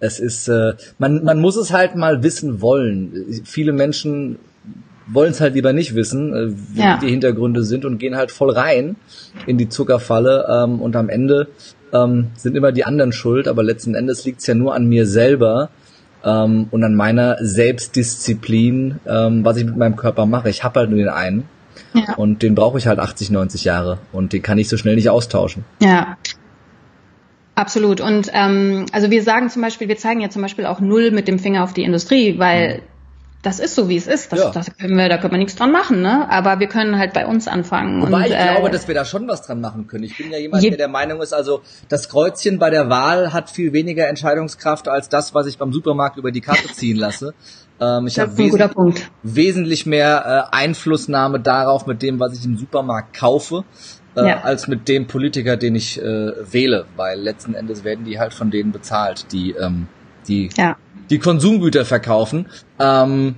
[0.00, 3.42] es ist, äh, man, man muss es halt mal wissen wollen.
[3.44, 4.38] Viele Menschen
[5.06, 6.98] wollen es halt lieber nicht wissen, äh, wie ja.
[6.98, 8.96] die Hintergründe sind und gehen halt voll rein
[9.46, 11.48] in die Zuckerfalle ähm, und am Ende
[11.92, 15.06] ähm, sind immer die anderen schuld, aber letzten Endes liegt es ja nur an mir
[15.06, 15.70] selber,
[16.24, 20.50] ähm, und an meiner Selbstdisziplin, ähm, was ich mit meinem Körper mache.
[20.50, 21.48] Ich habe halt nur den einen
[21.94, 22.14] ja.
[22.16, 25.10] und den brauche ich halt 80, 90 Jahre und den kann ich so schnell nicht
[25.10, 25.64] austauschen.
[25.80, 26.16] Ja.
[27.54, 28.00] Absolut.
[28.00, 31.28] Und ähm, also wir sagen zum Beispiel, wir zeigen ja zum Beispiel auch null mit
[31.28, 32.91] dem Finger auf die Industrie, weil mhm
[33.42, 34.32] das ist so, wie es ist.
[34.32, 34.50] Das, ja.
[34.50, 36.30] das können wir, da können wir nichts dran machen, ne?
[36.30, 38.00] Aber wir können halt bei uns anfangen.
[38.00, 40.04] Wobei und, ich äh, glaube, dass wir da schon was dran machen können.
[40.04, 43.50] Ich bin ja jemand, der der Meinung ist, also das Kreuzchen bei der Wahl hat
[43.50, 47.34] viel weniger Entscheidungskraft als das, was ich beim Supermarkt über die Karte ziehen lasse.
[47.80, 53.16] Ähm, ich habe wes wesentlich mehr äh, Einflussnahme darauf mit dem, was ich im Supermarkt
[53.16, 53.64] kaufe.
[54.14, 54.40] Äh, ja.
[54.42, 58.50] als mit dem Politiker, den ich äh, wähle, weil letzten Endes werden die halt von
[58.50, 59.88] denen bezahlt, die ähm,
[60.28, 60.76] die ja
[61.12, 62.46] die Konsumgüter verkaufen.
[62.80, 63.36] Ähm,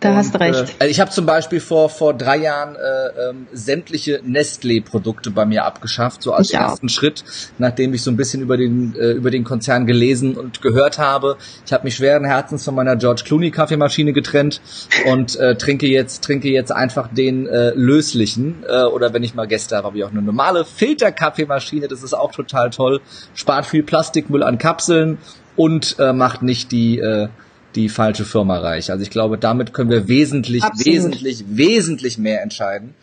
[0.00, 0.74] da und, hast du recht.
[0.80, 5.64] Äh, ich habe zum Beispiel vor vor drei Jahren äh, ähm, sämtliche Nestlé-Produkte bei mir
[5.64, 6.90] abgeschafft, so als ich ersten auch.
[6.90, 7.24] Schritt,
[7.58, 11.36] nachdem ich so ein bisschen über den äh, über den Konzern gelesen und gehört habe.
[11.64, 14.60] Ich habe mich schweren Herzens von meiner George Clooney Kaffeemaschine getrennt
[15.06, 19.46] und äh, trinke jetzt trinke jetzt einfach den äh, löslichen äh, oder wenn ich mal
[19.46, 21.86] Gäste habe, habe ich auch eine normale Filterkaffeemaschine.
[21.86, 23.00] Das ist auch total toll.
[23.34, 25.18] Spart viel Plastikmüll an Kapseln
[25.56, 27.28] und äh, macht nicht die äh,
[27.74, 28.90] die falsche Firma reich.
[28.90, 30.86] Also ich glaube, damit können wir wesentlich, Absolut.
[30.86, 32.94] wesentlich, wesentlich mehr entscheiden.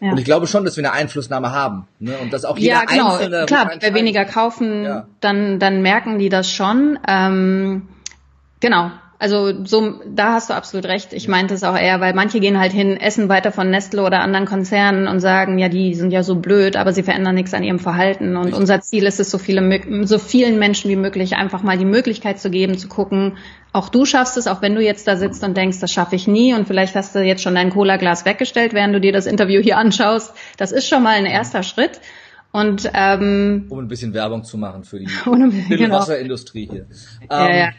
[0.00, 0.10] Ja.
[0.10, 1.86] Und ich glaube schon, dass wir eine Einflussnahme haben.
[1.98, 2.16] Ne?
[2.18, 3.12] Und dass auch jeder ja, genau.
[3.12, 3.46] Einzelne.
[3.46, 5.06] Klar, wenn wir weniger kaufen, ja.
[5.20, 6.98] dann, dann merken die das schon.
[7.06, 7.88] Ähm,
[8.60, 8.90] genau.
[9.24, 11.14] Also so, da hast du absolut recht.
[11.14, 14.20] Ich meinte es auch eher, weil manche gehen halt hin, essen weiter von Nestle oder
[14.20, 17.64] anderen Konzernen und sagen, ja, die sind ja so blöd, aber sie verändern nichts an
[17.64, 18.36] ihrem Verhalten.
[18.36, 18.60] Und Richtig.
[18.60, 22.38] unser Ziel ist es, so viele, so vielen Menschen wie möglich einfach mal die Möglichkeit
[22.38, 23.38] zu geben, zu gucken,
[23.72, 26.26] auch du schaffst es, auch wenn du jetzt da sitzt und denkst, das schaffe ich
[26.26, 29.62] nie und vielleicht hast du jetzt schon dein Cola-Glas weggestellt, während du dir das Interview
[29.62, 30.34] hier anschaust.
[30.58, 31.98] Das ist schon mal ein erster Schritt.
[32.52, 35.06] Und ähm, um ein bisschen Werbung zu machen für die
[35.70, 35.96] genau.
[35.96, 36.86] Wasserindustrie hier.
[37.28, 37.56] Ja, ähm, ja.
[37.56, 37.72] Ja,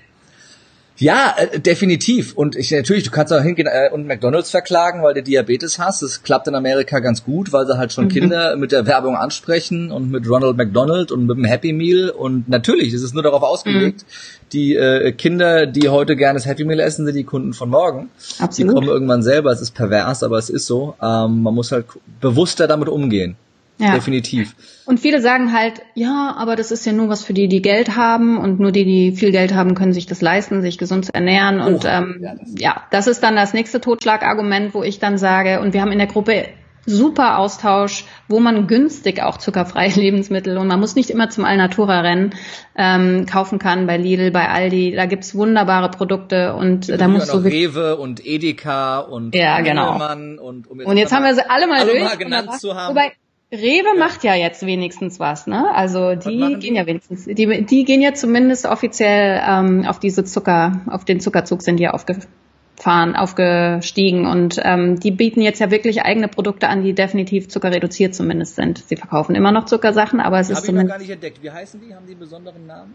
[1.38, 2.34] äh, definitiv.
[2.36, 6.02] Und ich natürlich, du kannst auch hingehen äh, und McDonalds verklagen, weil du Diabetes hast.
[6.02, 8.10] Das klappt in Amerika ganz gut, weil sie halt schon mhm.
[8.10, 12.10] Kinder mit der Werbung ansprechen und mit Ronald McDonald und mit dem Happy Meal.
[12.10, 14.50] Und natürlich, es ist nur darauf ausgelegt, mhm.
[14.54, 18.10] die äh, Kinder, die heute gerne das Happy Meal essen, sind die Kunden von morgen.
[18.40, 18.72] Absolut.
[18.72, 19.52] Die kommen irgendwann selber.
[19.52, 20.96] Es ist pervers, aber es ist so.
[21.02, 21.88] Ähm, man muss halt
[22.22, 23.36] bewusster damit umgehen.
[23.78, 23.94] Ja.
[23.94, 24.56] Definitiv.
[24.86, 27.98] Und viele sagen halt, ja, aber das ist ja nur was für die, die Geld
[27.98, 31.14] haben und nur die, die viel Geld haben, können sich das leisten, sich gesund zu
[31.14, 31.60] ernähren.
[31.60, 35.18] Und oh, ähm, ja, das, ja, das ist dann das nächste Totschlagargument, wo ich dann
[35.18, 36.46] sage, und wir haben in der Gruppe
[36.86, 42.02] super Austausch, wo man günstig auch zuckerfreie Lebensmittel und man muss nicht immer zum Alnatura
[42.02, 42.36] rennen,
[42.78, 44.94] ähm, kaufen kann bei Lidl, bei Aldi.
[44.96, 49.96] Da gibt's wunderbare Produkte und Wir da musst du Rewe und Edeka und Ja, genau.
[50.40, 52.04] Und um und jetzt haben wir sie alle mal alle durch.
[52.04, 52.96] mal genannt zu haben.
[52.96, 53.14] Wobei
[53.52, 55.74] Rewe macht ja jetzt wenigstens was, ne?
[55.74, 56.68] Also die machen die?
[56.68, 61.20] gehen ja wenigstens, die, die gehen ja zumindest offiziell ähm, auf diese Zucker, auf den
[61.20, 66.68] Zuckerzug sind die ja aufgefahren, aufgestiegen und ähm, die bieten jetzt ja wirklich eigene Produkte
[66.70, 68.80] an, die definitiv zuckerreduziert zumindest sind.
[68.88, 71.44] Sie verkaufen immer noch Zuckersachen, aber es ist Habe ich noch zumindest gar nicht entdeckt.
[71.44, 71.94] Wie heißen die?
[71.96, 72.94] Haben die einen besonderen Namen?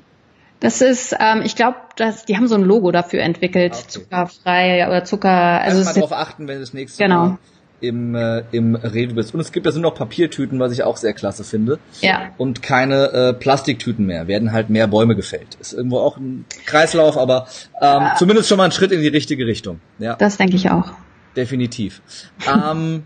[0.59, 3.89] das ist, ähm, ich glaube, dass die haben so ein Logo dafür entwickelt, Okay.
[3.89, 5.31] zuckerfrei oder Zucker.
[5.31, 7.27] Also es mal ist drauf achten, wenn das nächste Genau.
[7.27, 7.39] Mal
[7.81, 9.35] im, äh, im Rewe bist.
[9.35, 11.79] Und es gibt ja so noch Papiertüten, was ich auch sehr klasse finde.
[12.01, 14.29] ja, Und keine äh, Plastiktüten mehr.
[14.29, 15.57] Werden halt mehr Bäume gefällt.
[15.61, 17.47] Ist irgendwo auch ein Kreislauf, aber
[17.81, 19.81] ähm, zumindest schon mal ein Schritt in die richtige Richtung.
[19.99, 20.93] Ja, das denke ich auch.
[21.37, 22.03] definitiv.
[22.47, 23.05] ähm,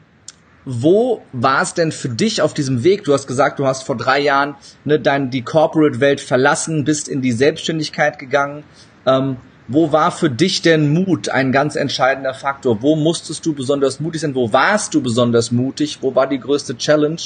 [0.64, 3.04] wo war es denn für dich auf diesem Weg?
[3.04, 7.20] Du hast gesagt, du hast vor drei Jahren ne, dein, die Corporate-Welt verlassen, bist in
[7.20, 8.64] die Selbstständigkeit gegangen.
[9.06, 12.82] Ähm, wo war für dich denn Mut ein ganz entscheidender Faktor?
[12.82, 14.34] Wo musstest du besonders mutig sein?
[14.34, 15.98] Wo warst du besonders mutig?
[16.02, 17.20] Wo war die größte Challenge,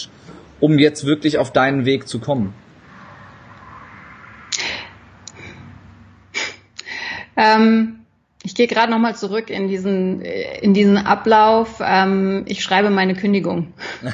[0.60, 2.54] um jetzt wirklich auf deinen Weg zu kommen?
[7.36, 8.00] Ähm,
[8.44, 11.80] ich gehe gerade nochmal zurück in diesen, äh, in diesen Ablauf.
[11.84, 13.72] Ähm, ich schreibe meine Kündigung.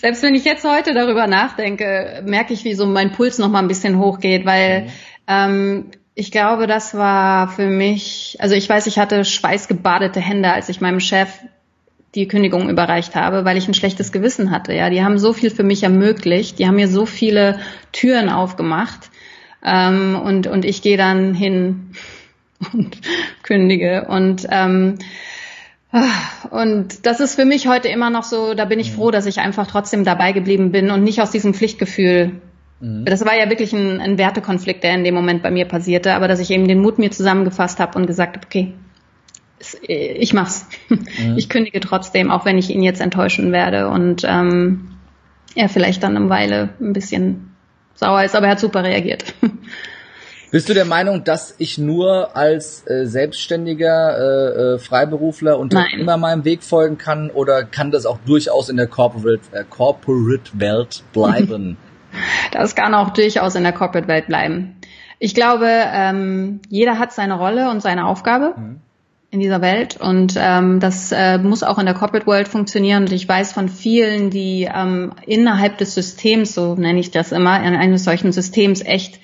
[0.00, 3.68] Selbst wenn ich jetzt heute darüber nachdenke, merke ich, wie so mein Puls nochmal ein
[3.68, 4.88] bisschen hochgeht, weil
[5.26, 10.70] ähm, ich glaube, das war für mich, also ich weiß, ich hatte schweißgebadete Hände, als
[10.70, 11.28] ich meinem Chef
[12.14, 14.72] die Kündigung überreicht habe, weil ich ein schlechtes Gewissen hatte.
[14.72, 17.60] Ja, die haben so viel für mich ermöglicht, die haben mir so viele
[17.92, 19.10] Türen aufgemacht
[19.62, 21.90] ähm, und und ich gehe dann hin
[22.72, 22.96] und
[23.42, 24.98] kündige und ähm,
[26.50, 29.38] und das ist für mich heute immer noch so, da bin ich froh, dass ich
[29.40, 32.40] einfach trotzdem dabei geblieben bin und nicht aus diesem Pflichtgefühl.
[32.78, 36.28] Das war ja wirklich ein, ein Wertekonflikt, der in dem Moment bei mir passierte, aber
[36.28, 38.74] dass ich eben den Mut mir zusammengefasst habe und gesagt habe, okay,
[39.88, 40.66] ich mach's.
[41.36, 44.90] Ich kündige trotzdem, auch wenn ich ihn jetzt enttäuschen werde und ähm,
[45.54, 47.56] er vielleicht dann eine Weile ein bisschen
[47.94, 49.24] sauer ist, aber er hat super reagiert.
[50.50, 56.16] Bist du der Meinung, dass ich nur als äh, selbstständiger äh, äh, Freiberufler und immer
[56.18, 61.02] meinem Weg folgen kann oder kann das auch durchaus in der Corporate, äh, Corporate Welt
[61.12, 61.78] bleiben?
[62.52, 64.76] Das kann auch durchaus in der Corporate-Welt bleiben.
[65.18, 68.54] Ich glaube, ähm, jeder hat seine Rolle und seine Aufgabe
[69.30, 73.04] in dieser Welt und ähm, das äh, muss auch in der Corporate World funktionieren.
[73.04, 77.62] Und ich weiß von vielen, die ähm, innerhalb des Systems, so nenne ich das immer,
[77.62, 79.20] in eines solchen Systems echt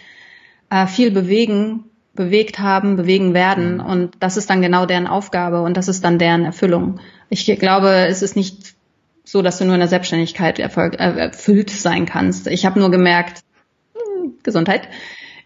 [0.70, 3.80] äh, viel bewegen, bewegt haben, bewegen werden.
[3.80, 7.00] Und das ist dann genau deren Aufgabe und das ist dann deren Erfüllung.
[7.28, 8.71] Ich glaube, es ist nicht
[9.24, 12.46] so, dass du nur in der Selbstständigkeit erfolg, äh, erfüllt sein kannst.
[12.46, 13.42] Ich habe nur gemerkt,
[13.94, 14.88] hm, Gesundheit.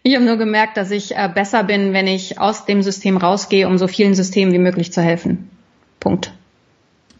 [0.03, 3.67] Ich habe nur gemerkt, dass ich äh, besser bin, wenn ich aus dem System rausgehe,
[3.67, 5.49] um so vielen Systemen wie möglich zu helfen.
[5.99, 6.31] Punkt.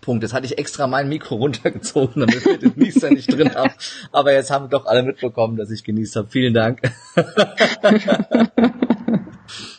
[0.02, 0.24] Punkt.
[0.24, 3.74] Jetzt hatte ich extra mein Mikro runtergezogen, damit wir den Nieser nicht drin haben.
[4.14, 6.30] Aber jetzt haben doch alle mitbekommen, dass ich genießt habe.
[6.30, 6.82] Vielen Dank.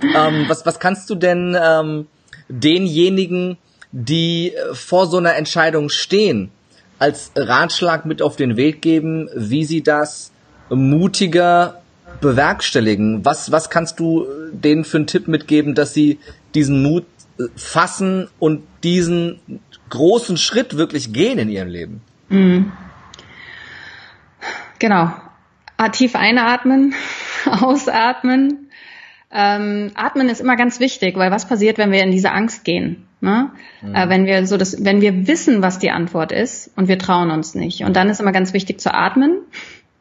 [0.03, 2.09] ähm, was, was kannst du denn ähm,
[2.49, 3.57] denjenigen,
[3.91, 6.51] die äh, vor so einer Entscheidung stehen,
[6.99, 10.33] als Ratschlag mit auf den Weg geben, wie sie das
[10.71, 11.83] mutiger
[12.21, 13.25] bewerkstelligen?
[13.25, 16.19] Was, was kannst du äh, denen für einen Tipp mitgeben, dass sie
[16.55, 17.07] diesen Mut
[17.39, 19.41] äh, fassen und diesen
[19.91, 22.01] großen Schritt wirklich gehen in ihrem Leben?
[24.79, 25.13] Genau.
[25.77, 26.95] Ah, Tief einatmen,
[27.47, 28.71] ausatmen.
[29.31, 33.08] Ähm, atmen ist immer ganz wichtig, weil was passiert, wenn wir in diese Angst gehen?
[33.20, 33.50] Ne?
[33.83, 37.31] Äh, wenn wir so das, wenn wir wissen, was die Antwort ist und wir trauen
[37.31, 37.83] uns nicht.
[37.83, 39.38] Und dann ist immer ganz wichtig zu atmen.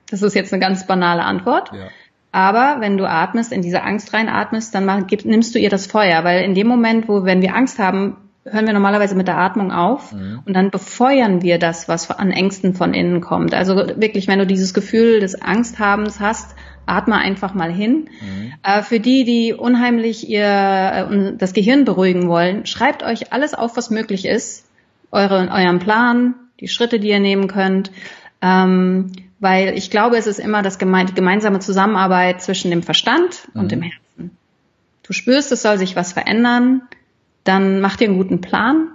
[0.10, 1.72] Das ist jetzt eine ganz banale Antwort.
[1.74, 1.88] Ja.
[2.32, 5.88] Aber wenn du atmest, in diese Angst reinatmest, dann mach, gib, nimmst du ihr das
[5.88, 9.38] Feuer, weil in dem Moment, wo, wenn wir Angst haben, hören wir normalerweise mit der
[9.38, 13.54] Atmung auf und dann befeuern wir das, was an Ängsten von innen kommt.
[13.54, 16.56] Also wirklich, wenn du dieses Gefühl des Angsthabens hast,
[16.88, 18.10] atme einfach mal hin.
[18.64, 23.78] Äh, für die, die unheimlich ihr äh, das Gehirn beruhigen wollen, schreibt euch alles auf,
[23.78, 24.66] was möglich ist,
[25.12, 27.92] eure, euren Plan, die Schritte, die ihr nehmen könnt.
[28.42, 33.72] Ähm, weil ich glaube, es ist immer das geme gemeinsame Zusammenarbeit zwischen dem Verstand und
[33.72, 34.32] dem Herzen.
[35.04, 36.82] Du spürst, es soll sich was verändern,
[37.44, 38.88] dann mach dir einen guten Plan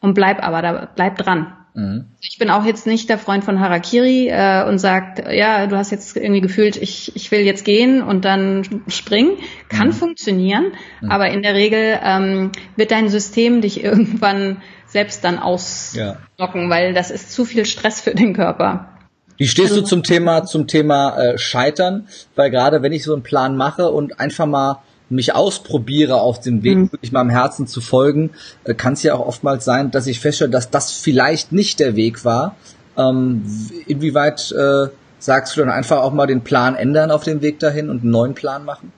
[0.00, 1.52] und bleib aber da, bleib dran.
[1.74, 2.06] Mhm.
[2.20, 5.90] Ich bin auch jetzt nicht der Freund von Harakiri äh, und sagt, ja, du hast
[5.90, 9.36] jetzt irgendwie gefühlt, ich, ich will jetzt gehen und dann springen.
[9.68, 9.92] Kann mhm.
[9.92, 11.10] funktionieren, mhm.
[11.10, 16.70] aber in der Regel ähm, wird dein System dich irgendwann selbst dann auslocken, ja.
[16.70, 18.88] weil das ist zu viel Stress für den Körper.
[19.36, 22.06] Wie stehst also, du zum Thema zum Thema äh, Scheitern?
[22.36, 24.82] Weil gerade wenn ich so einen Plan mache und einfach mal
[25.14, 26.92] mich ausprobiere auf dem Weg, mhm.
[26.92, 28.30] wirklich meinem Herzen zu folgen,
[28.64, 31.96] äh, kann es ja auch oftmals sein, dass ich feststelle, dass das vielleicht nicht der
[31.96, 32.56] Weg war.
[32.96, 33.44] Ähm,
[33.86, 34.88] inwieweit äh,
[35.18, 38.10] sagst du dann einfach auch mal den Plan ändern auf dem Weg dahin und einen
[38.10, 38.92] neuen Plan machen?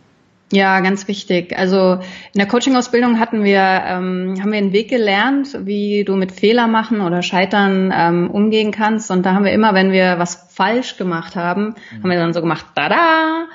[0.52, 1.58] Ja, ganz wichtig.
[1.58, 6.30] Also in der Coaching-Ausbildung hatten wir, ähm, haben wir einen Weg gelernt, wie du mit
[6.30, 9.10] Fehler machen oder Scheitern ähm, umgehen kannst.
[9.10, 12.02] Und da haben wir immer, wenn wir was falsch gemacht haben, mhm.
[12.02, 13.46] haben wir dann so gemacht, da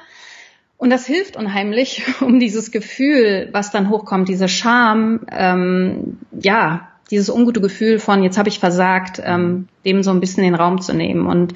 [0.81, 7.29] Und das hilft unheimlich, um dieses Gefühl, was dann hochkommt, diese Scham, ähm, ja, dieses
[7.29, 10.95] ungute Gefühl von jetzt habe ich versagt, ähm, dem so ein bisschen den Raum zu
[10.95, 11.27] nehmen.
[11.27, 11.53] Und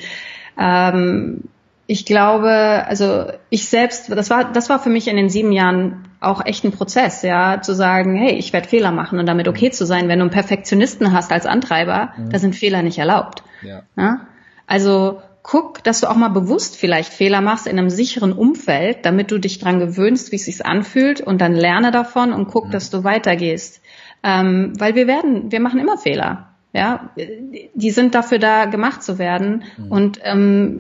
[0.59, 1.41] ähm,
[1.88, 6.07] ich glaube, also ich selbst, das war, das war für mich in den sieben Jahren
[6.19, 9.71] auch echt ein Prozess, ja, zu sagen, hey, ich werde Fehler machen und damit okay
[9.71, 10.07] zu sein.
[10.07, 12.30] Wenn du einen Perfektionisten hast als Antreiber, mhm.
[12.30, 13.41] da sind Fehler nicht erlaubt.
[13.63, 13.82] Ja.
[13.97, 14.28] ja.
[14.67, 19.30] Also guck, dass du auch mal bewusst vielleicht Fehler machst in einem sicheren Umfeld, damit
[19.30, 22.89] du dich dran gewöhnst, wie es sich anfühlt und dann lerne davon und guck, dass
[22.89, 23.80] du weitergehst.
[24.24, 26.48] Ähm, weil wir werden, wir machen immer Fehler.
[26.74, 29.64] Ja, die sind dafür da, gemacht zu werden.
[29.78, 29.91] Mhm.
[29.91, 30.80] Und ähm,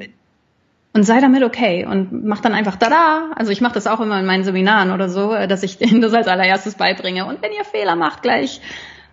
[0.93, 4.17] und sei damit okay und mach dann einfach da Also ich mache das auch immer
[4.17, 7.25] in meinen Seminaren oder so, dass ich denen das als allererstes beibringe.
[7.25, 8.61] Und wenn ihr Fehler macht, gleich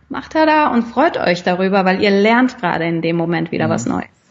[0.08, 3.70] macht da und freut euch darüber, weil ihr lernt gerade in dem Moment wieder mhm.
[3.70, 4.21] was Neues.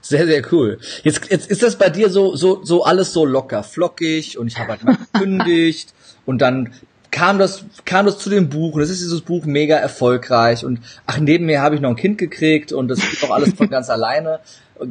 [0.00, 0.78] Sehr, sehr cool.
[1.02, 4.58] Jetzt, jetzt ist das bei dir so, so, so alles so locker, flockig und ich
[4.58, 5.94] habe halt mal gekündigt
[6.26, 6.72] und dann
[7.10, 10.80] kam das, kam das zu dem Buch und es ist dieses Buch mega erfolgreich und
[11.06, 13.70] ach, neben mir habe ich noch ein Kind gekriegt und das geht doch alles von
[13.70, 14.40] ganz alleine.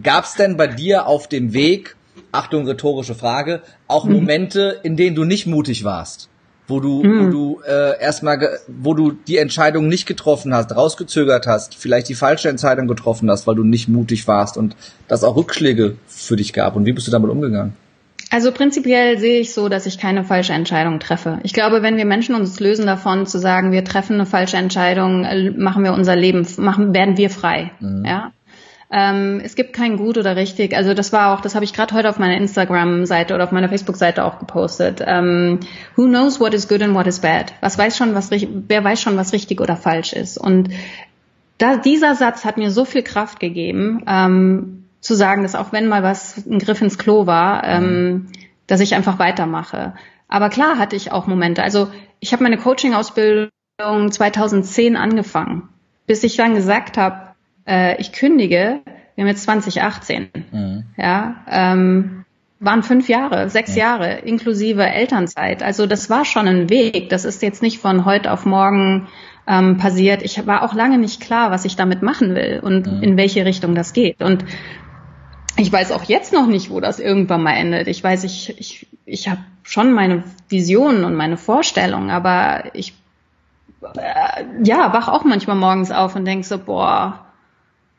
[0.04, 1.96] Gab es denn bei dir auf dem Weg,
[2.32, 4.14] Achtung, rhetorische Frage, auch mhm.
[4.14, 6.30] Momente, in denen du nicht mutig warst?
[6.68, 7.28] Wo du, mhm.
[7.28, 12.16] wo du äh, erstmal, wo du die Entscheidung nicht getroffen hast, rausgezögert hast, vielleicht die
[12.16, 14.76] falsche Entscheidung getroffen hast, weil du nicht mutig warst und
[15.08, 16.76] das auch Rückschläge für dich gab.
[16.76, 17.74] Und wie bist du damit umgegangen?
[18.30, 21.40] Also prinzipiell sehe ich so, dass ich keine falsche Entscheidung treffe.
[21.44, 25.24] Ich glaube, wenn wir Menschen uns lösen davon zu sagen, wir treffen eine falsche Entscheidung,
[25.24, 27.72] äh, machen wir unser Leben, machen, werden wir frei.
[27.80, 28.04] Mhm.
[28.06, 28.34] Ja.
[28.90, 30.76] Ähm, es gibt kein gut oder richtig.
[30.76, 33.68] Also das war auch, das habe ich gerade heute auf meiner Instagram-Seite oder auf meiner
[33.68, 35.04] Facebook-Seite auch gepostet.
[35.06, 35.60] Ähm,
[35.96, 37.54] who knows what is good and what is bad?
[37.60, 40.38] Was weiß schon, was wer weiß schon, was richtig oder falsch ist?
[40.38, 40.70] Und
[41.58, 45.88] da, dieser Satz hat mir so viel Kraft gegeben, ähm, zu sagen, dass auch wenn
[45.88, 48.28] mal was ein Griff ins Klo war, ähm,
[48.68, 49.96] dass ich einfach weitermache.
[50.28, 51.64] Aber klar hatte ich auch Momente.
[51.64, 55.70] Also ich habe meine Coaching-Ausbildung 2010 angefangen,
[56.06, 57.27] bis ich dann gesagt habe,
[57.68, 58.80] äh, ich kündige,
[59.16, 60.84] wir haben jetzt 2018, mhm.
[60.98, 62.26] ja, ähm,
[62.60, 63.86] waren fünf Jahre, sechs ja.
[63.86, 65.62] Jahre, inklusive Elternzeit.
[65.62, 67.10] Also das war schon ein Weg.
[67.10, 69.08] Das ist jetzt nicht von heute auf morgen
[69.48, 70.24] ähm, passiert.
[70.24, 73.04] Ich war auch lange nicht klar, was ich damit machen will und mhm.
[73.04, 74.24] in welche Richtung das geht.
[74.24, 74.44] Und
[75.56, 77.88] ich weiß auch jetzt noch nicht, wo das irgendwann mal endet.
[77.88, 82.94] Ich weiß, ich, ich, ich habe schon meine Visionen und meine Vorstellungen, aber ich
[83.82, 87.27] äh, ja, wach auch manchmal morgens auf und denk so, boah,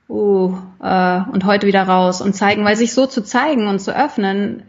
[0.09, 3.95] uh, äh, und heute wieder raus und zeigen, weil sich so zu zeigen und zu
[3.95, 4.63] öffnen,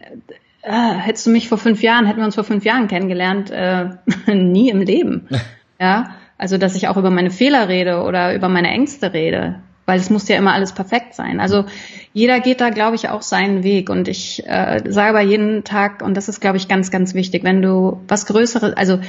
[0.61, 3.89] äh, hättest du mich vor fünf Jahren, hätten wir uns vor fünf Jahren kennengelernt, äh,
[4.33, 5.27] nie im Leben.
[5.79, 9.99] ja, also dass ich auch über meine Fehler rede oder über meine Ängste rede, weil
[9.99, 11.39] es muss ja immer alles perfekt sein.
[11.39, 11.65] Also
[12.13, 16.01] jeder geht da, glaube ich, auch seinen Weg und ich äh, sage aber jeden Tag,
[16.01, 18.99] und das ist, glaube ich, ganz, ganz wichtig, wenn du was Größeres, also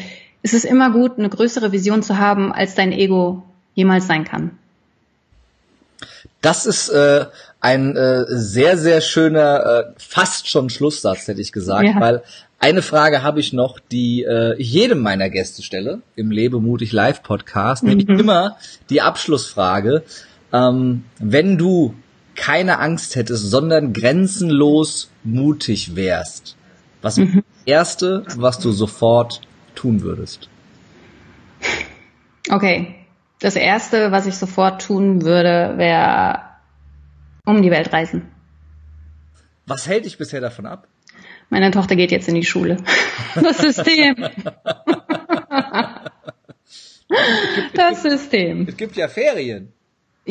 [0.42, 3.42] es ist immer gut, eine größere Vision zu haben, als dein Ego
[3.74, 4.52] jemals sein kann.
[6.40, 7.26] Das ist äh,
[7.60, 12.00] ein äh, sehr, sehr schöner, äh, fast schon Schlusssatz, hätte ich gesagt, ja.
[12.00, 12.22] weil
[12.58, 16.92] eine Frage habe ich noch, die äh, ich jedem meiner Gäste stelle im Lebe mutig
[16.92, 17.88] Live Podcast, mhm.
[17.90, 18.56] nämlich immer
[18.90, 20.02] die Abschlussfrage.
[20.52, 21.94] Ähm, wenn du
[22.34, 26.56] keine Angst hättest, sondern grenzenlos mutig wärst,
[27.02, 27.36] was mhm.
[27.36, 29.40] das Erste, was du sofort
[29.74, 30.48] tun würdest?
[32.50, 32.94] Okay,
[33.40, 36.40] das erste, was ich sofort tun würde, wäre
[37.44, 38.30] um die Welt reisen.
[39.66, 40.86] Was hält dich bisher davon ab?
[41.48, 42.76] Meine Tochter geht jetzt in die Schule.
[43.34, 44.16] Das System.
[47.74, 48.66] das System.
[48.68, 49.72] Es gibt ja Ferien.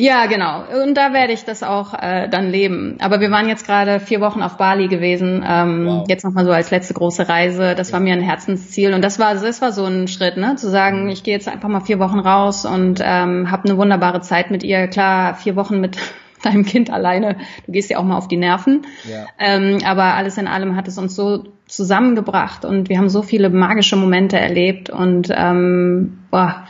[0.00, 0.64] Ja, genau.
[0.82, 2.96] Und da werde ich das auch äh, dann leben.
[3.00, 5.44] Aber wir waren jetzt gerade vier Wochen auf Bali gewesen.
[5.46, 6.06] Ähm, wow.
[6.08, 7.74] Jetzt nochmal so als letzte große Reise.
[7.74, 8.94] Das war mir ein Herzensziel.
[8.94, 10.56] Und das war, das war so ein Schritt, ne?
[10.56, 11.08] Zu sagen, mhm.
[11.10, 14.62] ich gehe jetzt einfach mal vier Wochen raus und ähm, habe eine wunderbare Zeit mit
[14.62, 14.88] ihr.
[14.88, 15.98] Klar, vier Wochen mit
[16.42, 17.36] deinem Kind alleine.
[17.66, 18.86] Du gehst ja auch mal auf die Nerven.
[19.06, 19.26] Ja.
[19.38, 23.50] Ähm, aber alles in allem hat es uns so zusammengebracht und wir haben so viele
[23.50, 26.66] magische Momente erlebt und ähm, boah.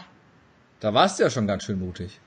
[0.81, 2.21] Da warst du ja schon ganz schön mutig.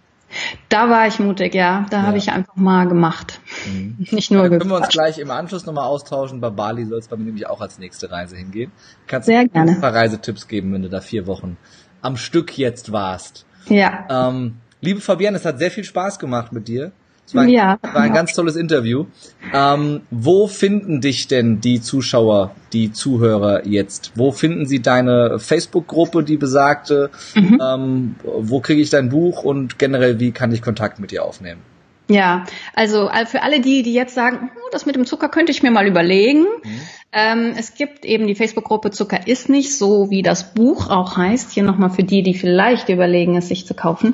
[0.69, 1.85] Da war ich mutig, ja.
[1.89, 2.03] Da ja.
[2.03, 3.39] habe ich einfach mal gemacht.
[3.65, 3.97] Mhm.
[4.11, 6.41] Nicht nur Dann können wir uns gleich im Anschluss nochmal austauschen.
[6.41, 8.71] Bei Bali soll es bei mir nämlich auch als nächste Reise hingehen.
[9.07, 9.71] Kannst Sehr gerne.
[9.71, 11.57] ein paar Reisetipps geben, wenn du da vier Wochen
[12.01, 13.45] am Stück jetzt warst.
[13.67, 14.05] Ja.
[14.09, 16.91] Ähm, liebe Fabienne, es hat sehr viel Spaß gemacht mit dir.
[17.25, 17.77] Es war, ja.
[17.81, 19.05] war ein ganz tolles Interview.
[19.53, 24.11] Ähm, wo finden dich denn die Zuschauer, die Zuhörer jetzt?
[24.15, 27.11] Wo finden sie deine Facebook-Gruppe, die besagte?
[27.35, 27.61] Mhm.
[27.61, 31.61] Ähm, wo kriege ich dein Buch und generell, wie kann ich Kontakt mit dir aufnehmen?
[32.09, 32.43] Ja,
[32.75, 35.71] also für alle die, die jetzt sagen, oh, das mit dem Zucker könnte ich mir
[35.71, 36.41] mal überlegen.
[36.41, 36.81] Mhm.
[37.13, 41.51] Ähm, es gibt eben die Facebook-Gruppe Zucker ist nicht, so wie das Buch auch heißt.
[41.51, 44.13] Hier nochmal für die, die vielleicht überlegen, es sich zu kaufen.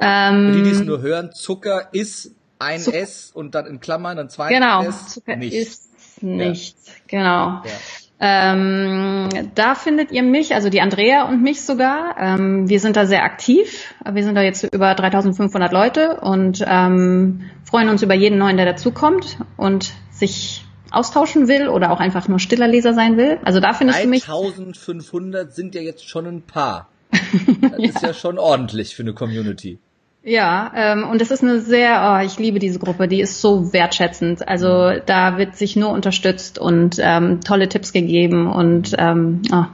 [0.00, 2.98] Ähm, für die, die es nur hören, Zucker ist ein Zucker.
[2.98, 5.08] S und dann in Klammern ein zweites genau, S.
[5.08, 5.54] Zucker nicht.
[5.54, 6.86] ist nichts.
[6.86, 6.92] Ja.
[7.08, 7.62] Genau.
[7.64, 7.72] Ja.
[8.18, 12.16] Ähm, da findet ihr mich, also die Andrea und mich sogar.
[12.18, 13.94] Ähm, wir sind da sehr aktiv.
[14.10, 18.64] Wir sind da jetzt über 3500 Leute und ähm, freuen uns über jeden neuen, der
[18.64, 23.38] dazukommt und sich austauschen will oder auch einfach nur stiller Leser sein will.
[23.44, 24.22] Also da findest du mich.
[24.22, 26.88] 1500 sind ja jetzt schon ein paar.
[27.60, 27.88] Das ja.
[27.88, 29.78] ist ja schon ordentlich für eine Community.
[30.26, 33.72] Ja, ähm, und es ist eine sehr, oh, ich liebe diese Gruppe, die ist so
[33.72, 34.48] wertschätzend.
[34.48, 39.66] Also da wird sich nur unterstützt und ähm, tolle Tipps gegeben und ähm, oh,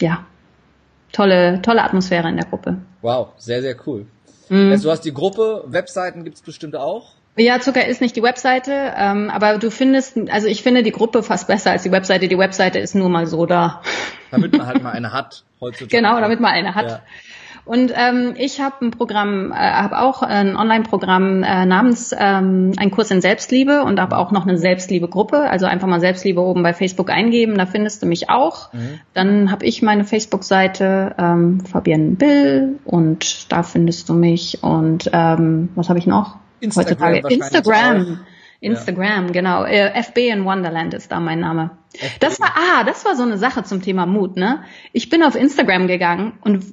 [0.00, 0.24] ja,
[1.10, 2.76] tolle, tolle Atmosphäre in der Gruppe.
[3.02, 4.06] Wow, sehr, sehr cool.
[4.48, 4.70] Mhm.
[4.70, 7.14] Also du hast die Gruppe, Webseiten gibt's bestimmt auch.
[7.36, 11.24] Ja, Zucker ist nicht die Webseite, ähm, aber du findest, also ich finde die Gruppe
[11.24, 12.28] fast besser als die Webseite.
[12.28, 13.82] Die Webseite ist nur mal so da.
[14.30, 15.96] Damit man halt mal eine hat heutzutage.
[15.96, 16.88] Genau, damit man eine hat.
[16.88, 17.00] Ja.
[17.68, 22.90] Und ähm, ich habe ein Programm, äh, habe auch ein Online-Programm äh, namens ähm, ein
[22.90, 25.38] Kurs in Selbstliebe und habe auch noch eine Selbstliebe-Gruppe.
[25.38, 28.72] Also einfach mal Selbstliebe oben bei Facebook eingeben, da findest du mich auch.
[28.72, 29.00] Mhm.
[29.12, 34.62] Dann habe ich meine Facebook-Seite ähm, Fabienne Bill und da findest du mich.
[34.62, 36.36] Und ähm, was habe ich noch?
[36.60, 37.34] Instagram heutzutage?
[37.34, 38.20] Instagram.
[38.60, 39.32] Instagram, ja.
[39.32, 39.64] genau.
[39.64, 41.72] Äh, FB in Wonderland ist da mein Name.
[41.92, 42.18] FB.
[42.20, 44.62] Das war, ah, das war so eine Sache zum Thema Mut, ne?
[44.94, 46.64] Ich bin auf Instagram gegangen und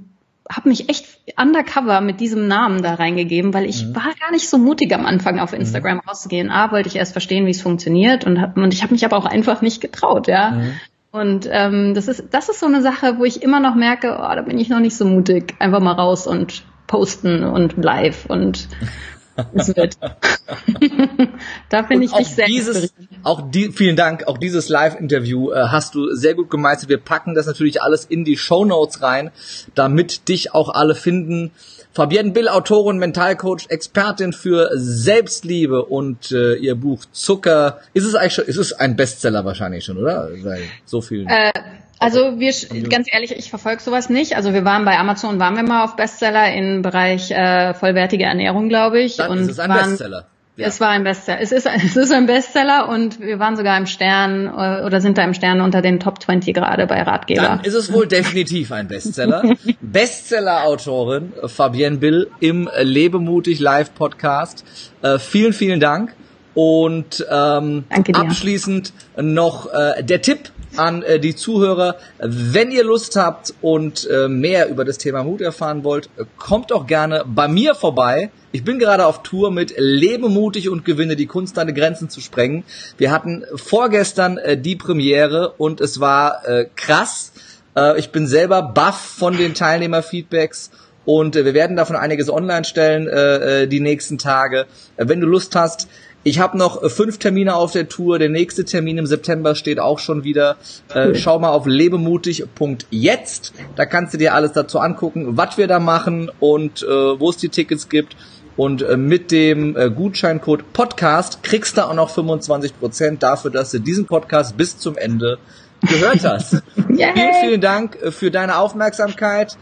[0.49, 1.05] habe mich echt
[1.37, 3.95] undercover mit diesem Namen da reingegeben, weil ich mhm.
[3.95, 6.09] war gar nicht so mutig am Anfang auf Instagram mhm.
[6.09, 6.51] rauszugehen.
[6.51, 9.17] A, wollte ich erst verstehen, wie es funktioniert und, hab, und ich habe mich aber
[9.17, 10.51] auch einfach nicht getraut, ja.
[10.51, 10.71] Mhm.
[11.11, 14.35] Und ähm, das ist das ist so eine Sache, wo ich immer noch merke, oh,
[14.35, 18.67] da bin ich noch nicht so mutig, einfach mal raus und posten und live und
[19.53, 19.97] es wird.
[21.69, 25.95] da finde ich dich sehr dieses, auch die, vielen Dank, auch dieses Live-Interview äh, hast
[25.95, 26.89] du sehr gut gemeistert.
[26.89, 29.31] Wir packen das natürlich alles in die Show Notes rein,
[29.73, 31.51] damit dich auch alle finden.
[31.93, 37.79] Fabienne Bill, Autorin, Mentalcoach, Expertin für Selbstliebe und äh, ihr Buch Zucker.
[37.93, 40.29] Ist es eigentlich schon, ist es ein Bestseller wahrscheinlich schon, oder?
[40.43, 41.25] Weil so viel.
[41.27, 41.51] Äh,
[41.99, 42.53] also wir,
[42.89, 44.35] ganz ehrlich, ich verfolge sowas nicht.
[44.35, 48.69] Also wir waren bei Amazon, waren wir mal auf Bestseller im Bereich äh, vollwertige Ernährung,
[48.69, 49.17] glaube ich.
[49.17, 50.25] Dann und ist es ein waren, Bestseller.
[50.57, 50.67] Ja.
[50.67, 51.39] Es war ein Bestseller.
[51.41, 55.17] Es ist, es ist ein Bestseller und wir waren sogar im Stern äh, oder sind
[55.17, 57.41] da im Stern unter den Top 20 gerade bei Ratgeber.
[57.41, 59.55] Dann ist es wohl definitiv ein Bestseller.
[59.81, 64.65] Bestseller-Autorin Fabienne Bill im Lebemutig Live Podcast.
[65.01, 66.13] Äh, vielen, vielen Dank.
[66.53, 71.97] Und ähm, abschließend noch äh, der Tipp an äh, die Zuhörer.
[72.19, 76.87] Wenn ihr Lust habt und äh, mehr über das Thema Mut erfahren wollt, kommt doch
[76.87, 78.31] gerne bei mir vorbei.
[78.51, 82.21] Ich bin gerade auf Tour mit Lebe mutig und gewinne die Kunst, deine Grenzen zu
[82.21, 82.63] sprengen.
[82.97, 87.33] Wir hatten vorgestern äh, die Premiere und es war äh, krass.
[87.75, 90.71] Äh, ich bin selber baff von den Teilnehmerfeedbacks
[91.05, 94.65] und äh, wir werden davon einiges online stellen äh, äh die nächsten Tage.
[94.97, 95.87] Äh, wenn du Lust hast,
[96.25, 98.17] ich habe noch äh, fünf Termine auf der Tour.
[98.17, 100.57] Der nächste Termin im September steht auch schon wieder.
[100.91, 103.53] Äh, schau mal auf lebemutig.jetzt.
[103.75, 107.37] Da kannst du dir alles dazu angucken, was wir da machen und äh, wo es
[107.37, 108.17] die Tickets gibt.
[108.57, 113.79] Und äh, mit dem äh, Gutscheincode Podcast kriegst du auch noch 25% dafür, dass du
[113.79, 115.37] diesen Podcast bis zum Ende
[115.81, 116.63] gehört hast.
[116.87, 119.55] vielen, vielen Dank für deine Aufmerksamkeit.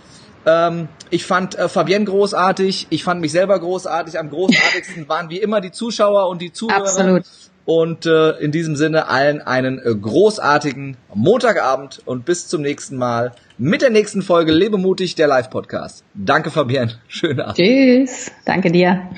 [0.46, 4.20] Ähm, ich fand äh, Fabienne großartig, ich fand mich selber großartig.
[4.20, 6.82] Am großartigsten waren wie immer die Zuschauer und die Zuhörer.
[6.82, 7.24] Absolut.
[7.66, 13.32] Und äh, in diesem Sinne allen einen äh, großartigen Montagabend und bis zum nächsten Mal
[13.58, 16.04] mit der nächsten Folge Lebemutig, der Live-Podcast.
[16.14, 17.56] Danke Fabienne, schönen Abend.
[17.56, 19.10] Tschüss, danke dir.